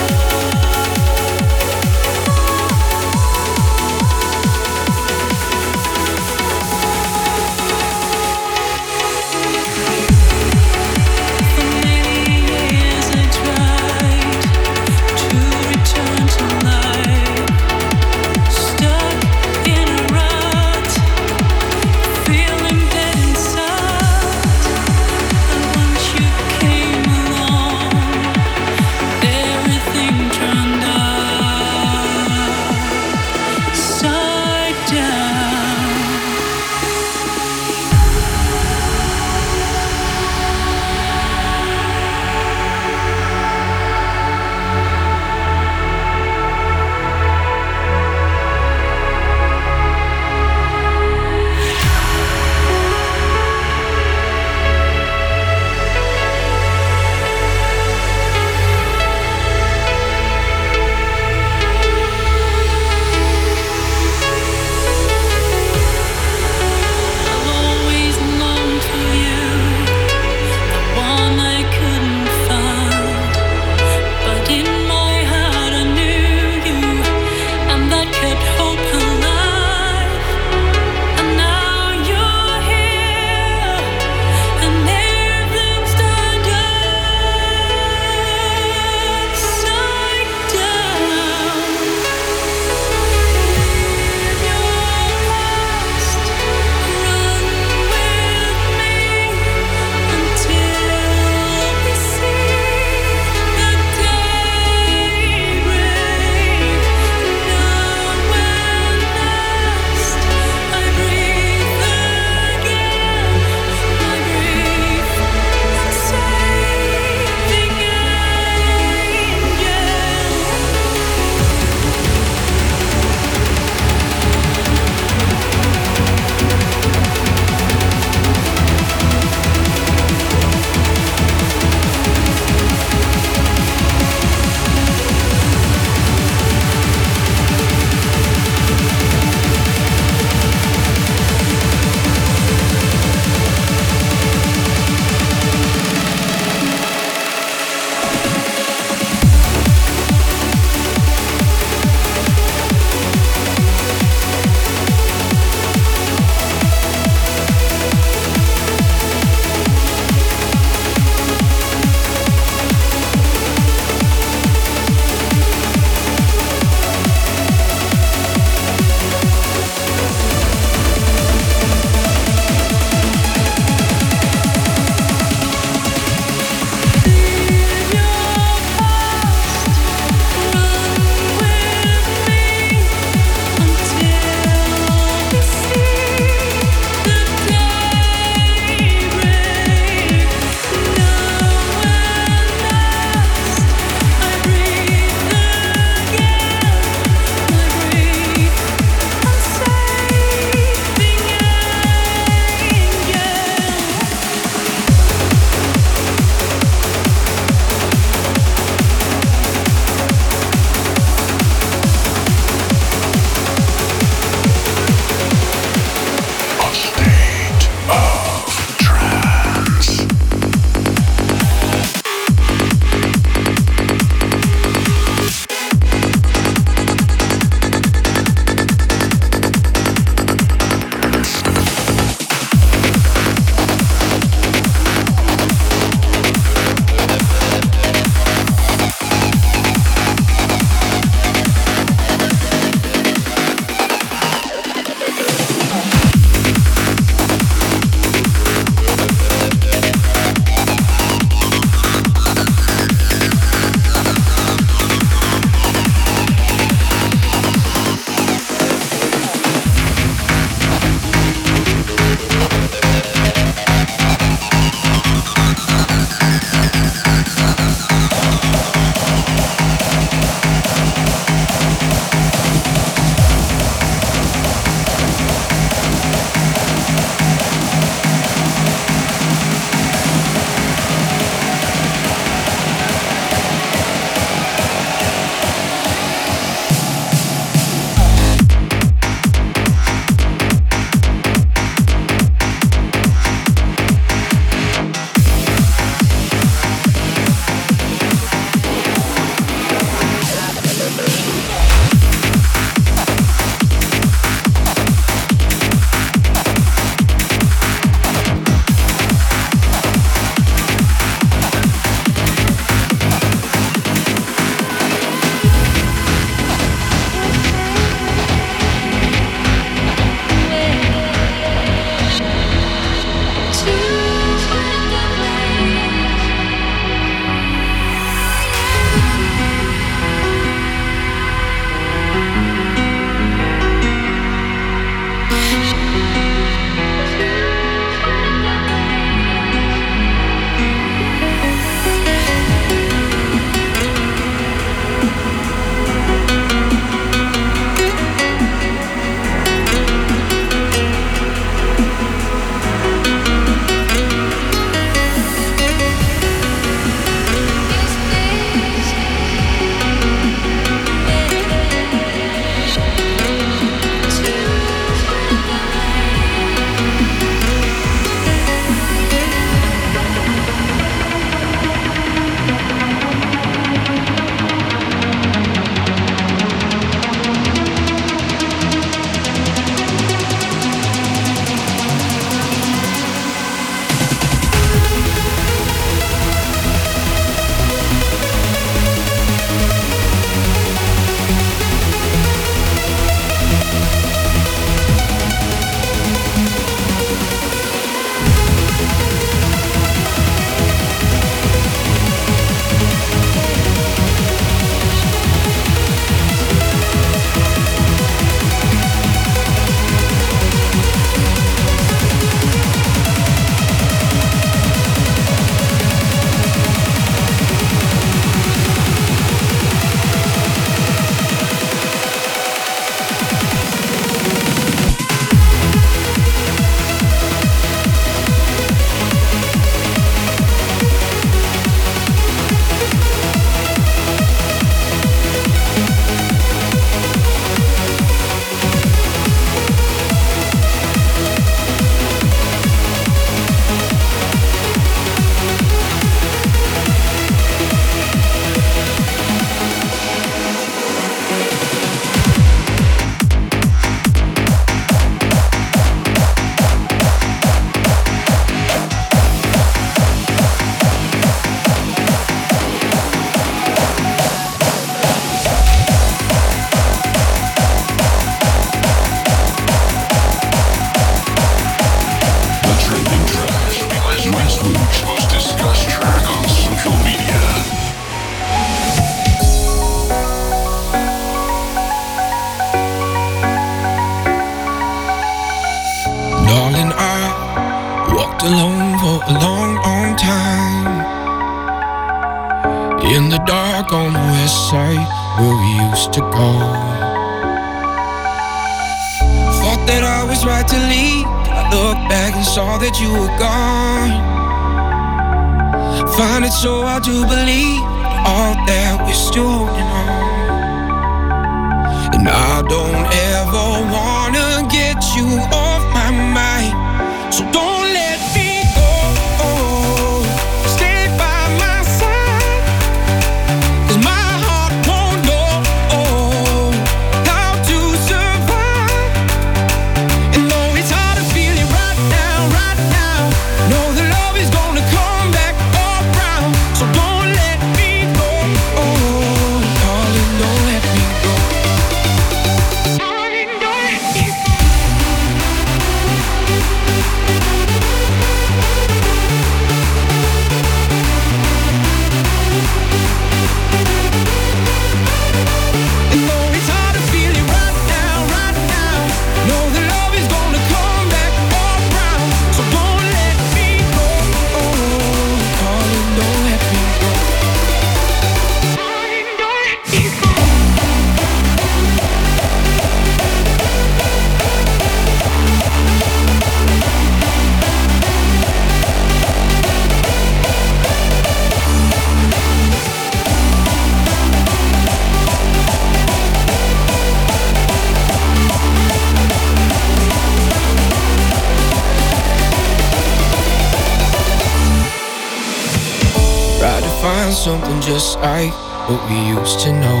Something 597.44 597.78
just 597.82 598.18
like 598.20 598.54
what 598.88 599.00
we 599.10 599.18
used 599.28 599.60
to 599.60 599.70
know. 599.70 600.00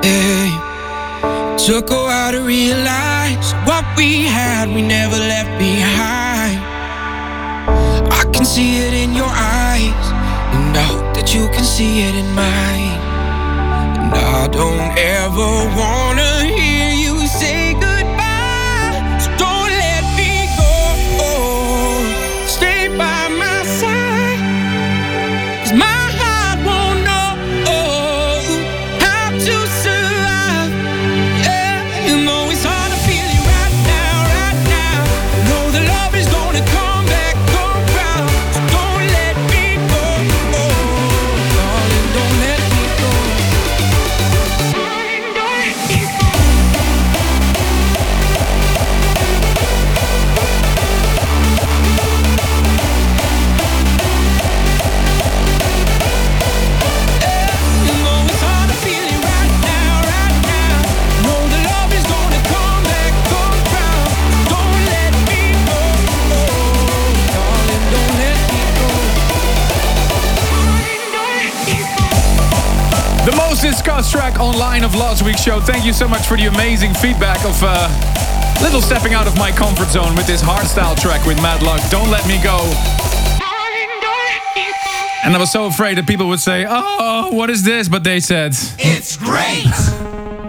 Hey, 0.00 0.48
took 1.58 1.90
a 1.90 2.00
while 2.08 2.32
to 2.32 2.40
realize 2.40 3.52
what 3.68 3.84
we 3.94 4.24
had, 4.24 4.70
we 4.70 4.80
never 4.80 5.18
left 5.18 5.52
behind. 5.58 6.60
I 8.20 8.24
can 8.32 8.46
see 8.46 8.78
it 8.86 8.94
in 8.94 9.12
your 9.12 9.28
eyes, 9.28 10.04
and 10.54 10.74
I 10.74 10.84
hope 10.92 11.14
that 11.14 11.34
you 11.34 11.46
can 11.48 11.64
see 11.64 12.00
it 12.08 12.14
in 12.14 12.28
mine. 12.34 12.96
And 14.00 14.14
I 14.14 14.48
don't 14.48 14.96
ever 14.96 15.50
wanna 15.76 16.27
The 73.58 73.66
most 73.66 73.76
discussed 73.78 74.12
track 74.12 74.38
online 74.38 74.84
of 74.84 74.94
last 74.94 75.24
week's 75.24 75.42
show. 75.42 75.58
Thank 75.58 75.84
you 75.84 75.92
so 75.92 76.06
much 76.06 76.26
for 76.26 76.36
the 76.36 76.46
amazing 76.46 76.94
feedback 76.94 77.44
of 77.44 77.58
uh, 77.60 77.88
little 78.62 78.80
stepping 78.80 79.14
out 79.14 79.26
of 79.26 79.36
my 79.36 79.50
comfort 79.50 79.88
zone 79.88 80.14
with 80.14 80.28
this 80.28 80.40
hardstyle 80.40 80.96
track 80.96 81.26
with 81.26 81.42
Mad 81.42 81.62
Luck. 81.62 81.80
Don't 81.90 82.08
let 82.08 82.26
me 82.28 82.40
go. 82.40 82.58
And 85.24 85.34
I 85.34 85.38
was 85.38 85.50
so 85.50 85.66
afraid 85.66 85.98
that 85.98 86.06
people 86.06 86.28
would 86.28 86.40
say, 86.40 86.66
"Oh, 86.68 87.30
what 87.32 87.50
is 87.50 87.64
this?" 87.64 87.88
But 87.88 88.04
they 88.04 88.20
said, 88.20 88.54
It's 88.78 89.16
great. 89.16 89.66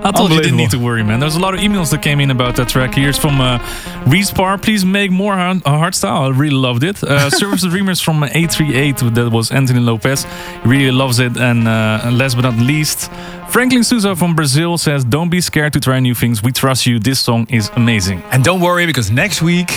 I 0.03 0.11
told 0.11 0.31
you 0.31 0.41
didn't 0.41 0.57
need 0.57 0.71
to 0.71 0.79
worry, 0.79 1.03
man. 1.03 1.19
There's 1.19 1.35
a 1.35 1.39
lot 1.39 1.53
of 1.53 1.59
emails 1.59 1.91
that 1.91 2.01
came 2.01 2.19
in 2.19 2.31
about 2.31 2.55
that 2.55 2.69
track. 2.69 2.95
Here's 2.95 3.17
from 3.17 3.41
uh, 3.41 3.59
Respar. 4.05 4.61
Please 4.61 4.85
make 4.85 5.11
more 5.11 5.35
hard, 5.35 5.95
style. 5.95 6.23
I 6.23 6.29
really 6.29 6.55
loved 6.55 6.83
it. 6.83 7.03
Uh, 7.03 7.29
Service 7.41 7.61
the 7.61 7.67
remix 7.67 8.03
from 8.03 8.23
838. 8.23 8.97
That 9.15 9.31
was 9.31 9.51
Anthony 9.51 9.79
Lopez. 9.79 10.25
He 10.63 10.69
really 10.69 10.91
loves 10.91 11.19
it. 11.19 11.37
And 11.37 11.67
uh, 11.67 12.09
last 12.11 12.35
but 12.35 12.41
not 12.41 12.55
least, 12.55 13.11
Franklin 13.49 13.83
Souza 13.83 14.15
from 14.15 14.35
Brazil 14.35 14.77
says, 14.77 15.03
Don't 15.03 15.29
be 15.29 15.41
scared 15.41 15.73
to 15.73 15.79
try 15.79 15.99
new 15.99 16.15
things. 16.15 16.41
We 16.43 16.51
trust 16.51 16.85
you. 16.85 16.99
This 16.99 17.19
song 17.19 17.47
is 17.49 17.69
amazing. 17.75 18.21
And 18.31 18.43
don't 18.43 18.61
worry, 18.61 18.85
because 18.85 19.11
next 19.11 19.41
week 19.41 19.69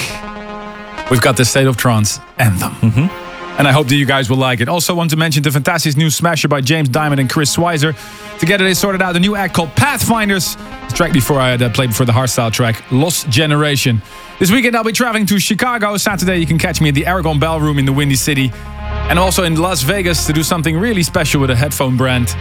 we've 1.11 1.20
got 1.20 1.36
the 1.36 1.44
State 1.44 1.66
of 1.66 1.77
Trance 1.77 2.20
anthem. 2.39 3.11
And 3.59 3.69
I 3.69 3.73
hope 3.73 3.87
that 3.89 3.97
you 3.97 4.07
guys 4.07 4.31
will 4.31 4.39
like 4.39 4.61
it. 4.61 4.69
Also, 4.69 4.95
want 4.95 5.11
to 5.11 5.16
mention 5.16 5.43
the 5.43 5.51
fantastic 5.51 5.97
new 5.97 6.11
smasher 6.11 6.49
by 6.49 6.61
James 6.61 6.89
Diamond 6.89 7.20
and 7.20 7.31
Chris 7.31 7.55
Swizer. 7.55 7.95
Together, 8.39 8.65
they 8.65 8.74
sorted 8.74 9.03
out 9.03 9.15
a 9.15 9.20
new 9.20 9.37
act 9.37 9.55
called 9.55 9.70
Pathfinders. 9.77 10.57
The 10.57 10.95
track 10.95 11.12
before 11.12 11.39
I 11.39 11.51
had 11.51 11.62
uh, 11.62 11.69
played 11.70 11.91
before 11.91 12.07
the 12.07 12.12
hardstyle 12.12 12.51
track, 12.51 12.83
Lost 12.91 13.29
Generation. 13.29 14.01
This 14.39 14.51
weekend, 14.51 14.74
I'll 14.74 14.85
be 14.85 14.93
traveling 14.93 15.27
to 15.27 15.39
Chicago. 15.39 15.97
Saturday, 15.99 16.39
you 16.39 16.47
can 16.47 16.59
catch 16.59 16.81
me 16.81 16.89
at 16.89 16.95
the 16.95 17.07
Aragon 17.07 17.39
Ballroom 17.39 17.79
in 17.79 17.85
the 17.85 17.93
Windy 17.93 18.16
City. 18.16 18.51
And 18.55 19.19
also 19.19 19.45
in 19.45 19.57
Las 19.57 19.83
Vegas 19.83 20.27
to 20.27 20.33
do 20.33 20.43
something 20.43 20.77
really 20.77 21.03
special 21.03 21.41
with 21.41 21.51
a 21.51 21.57
headphone 21.57 21.97
brand. 21.97 22.35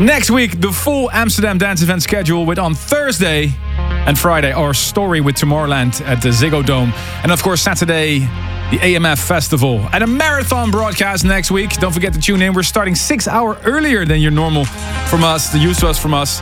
Next 0.00 0.30
week, 0.30 0.60
the 0.60 0.70
full 0.70 1.10
Amsterdam 1.12 1.56
dance 1.56 1.80
event 1.80 2.02
schedule 2.02 2.44
with 2.44 2.58
on 2.58 2.74
Thursday 2.74 3.54
and 3.78 4.18
Friday 4.18 4.52
our 4.52 4.74
story 4.74 5.22
with 5.22 5.36
Tomorrowland 5.36 6.02
at 6.02 6.20
the 6.20 6.28
Ziggo 6.28 6.64
Dome. 6.64 6.92
And 7.22 7.32
of 7.32 7.42
course, 7.42 7.62
Saturday, 7.62 8.28
the 8.70 8.78
AMF 8.78 9.24
Festival. 9.24 9.88
And 9.92 10.02
a 10.02 10.06
marathon 10.06 10.70
broadcast 10.70 11.24
next 11.24 11.50
week. 11.50 11.70
Don't 11.74 11.92
forget 11.92 12.12
to 12.14 12.20
tune 12.20 12.42
in. 12.42 12.52
We're 12.52 12.62
starting 12.62 12.94
six 12.94 13.28
hour 13.28 13.58
earlier 13.64 14.04
than 14.04 14.20
your 14.20 14.32
normal 14.32 14.64
from 15.08 15.22
us, 15.22 15.52
the 15.52 15.58
used 15.58 15.80
to 15.80 15.88
us 15.88 15.98
from 15.98 16.14
us. 16.14 16.40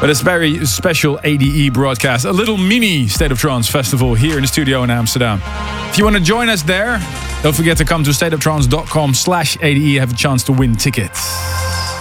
But 0.00 0.10
it's 0.10 0.20
very 0.20 0.66
special 0.66 1.18
ADE 1.24 1.72
broadcast, 1.72 2.26
a 2.26 2.32
little 2.32 2.58
mini 2.58 3.08
State 3.08 3.32
of 3.32 3.38
Trance 3.38 3.68
festival 3.68 4.14
here 4.14 4.36
in 4.36 4.42
the 4.42 4.48
studio 4.48 4.82
in 4.82 4.90
Amsterdam. 4.90 5.40
If 5.88 5.96
you 5.96 6.04
want 6.04 6.16
to 6.16 6.22
join 6.22 6.48
us 6.48 6.62
there, 6.62 6.98
don't 7.42 7.56
forget 7.56 7.78
to 7.78 7.84
come 7.84 8.04
to 8.04 8.10
stateoftrance.com 8.10 9.14
slash 9.14 9.56
ADE, 9.62 9.98
have 9.98 10.12
a 10.12 10.16
chance 10.16 10.42
to 10.44 10.52
win 10.52 10.76
tickets. 10.76 11.95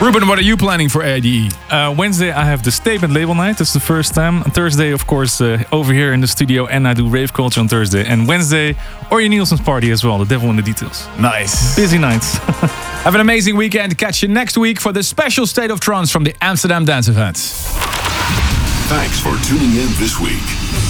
Ruben, 0.00 0.26
what 0.26 0.38
are 0.38 0.42
you 0.42 0.56
planning 0.56 0.88
for 0.88 1.02
ADE? 1.02 1.52
Uh, 1.70 1.94
Wednesday, 1.94 2.30
I 2.32 2.44
have 2.44 2.62
the 2.62 2.70
Statement 2.70 3.12
Label 3.12 3.34
Night. 3.34 3.58
That's 3.58 3.74
the 3.74 3.80
first 3.80 4.14
time. 4.14 4.42
On 4.42 4.50
Thursday, 4.50 4.92
of 4.92 5.06
course, 5.06 5.42
uh, 5.42 5.62
over 5.72 5.92
here 5.92 6.14
in 6.14 6.22
the 6.22 6.26
studio, 6.26 6.66
and 6.66 6.88
I 6.88 6.94
do 6.94 7.06
Rave 7.06 7.34
Culture 7.34 7.60
on 7.60 7.68
Thursday. 7.68 8.06
And 8.06 8.26
Wednesday, 8.26 8.72
Ørjan 9.10 9.28
Nilsen's 9.28 9.60
party 9.60 9.90
as 9.90 10.02
well. 10.02 10.16
The 10.16 10.24
devil 10.24 10.48
in 10.48 10.56
the 10.56 10.62
details. 10.62 11.06
Nice. 11.18 11.76
Busy 11.76 11.98
nights. 11.98 12.38
Have 13.04 13.14
an 13.14 13.20
amazing 13.20 13.56
weekend. 13.56 13.98
Catch 13.98 14.22
you 14.22 14.28
next 14.28 14.56
week 14.56 14.80
for 14.80 14.90
the 14.90 15.02
special 15.02 15.46
State 15.46 15.70
of 15.70 15.80
Trance 15.80 16.10
from 16.10 16.24
the 16.24 16.34
Amsterdam 16.40 16.86
Dance 16.86 17.08
Event. 17.08 17.36
Thanks 18.88 19.20
for 19.20 19.36
tuning 19.44 19.76
in 19.76 19.88
this 19.98 20.18
week. 20.18 20.89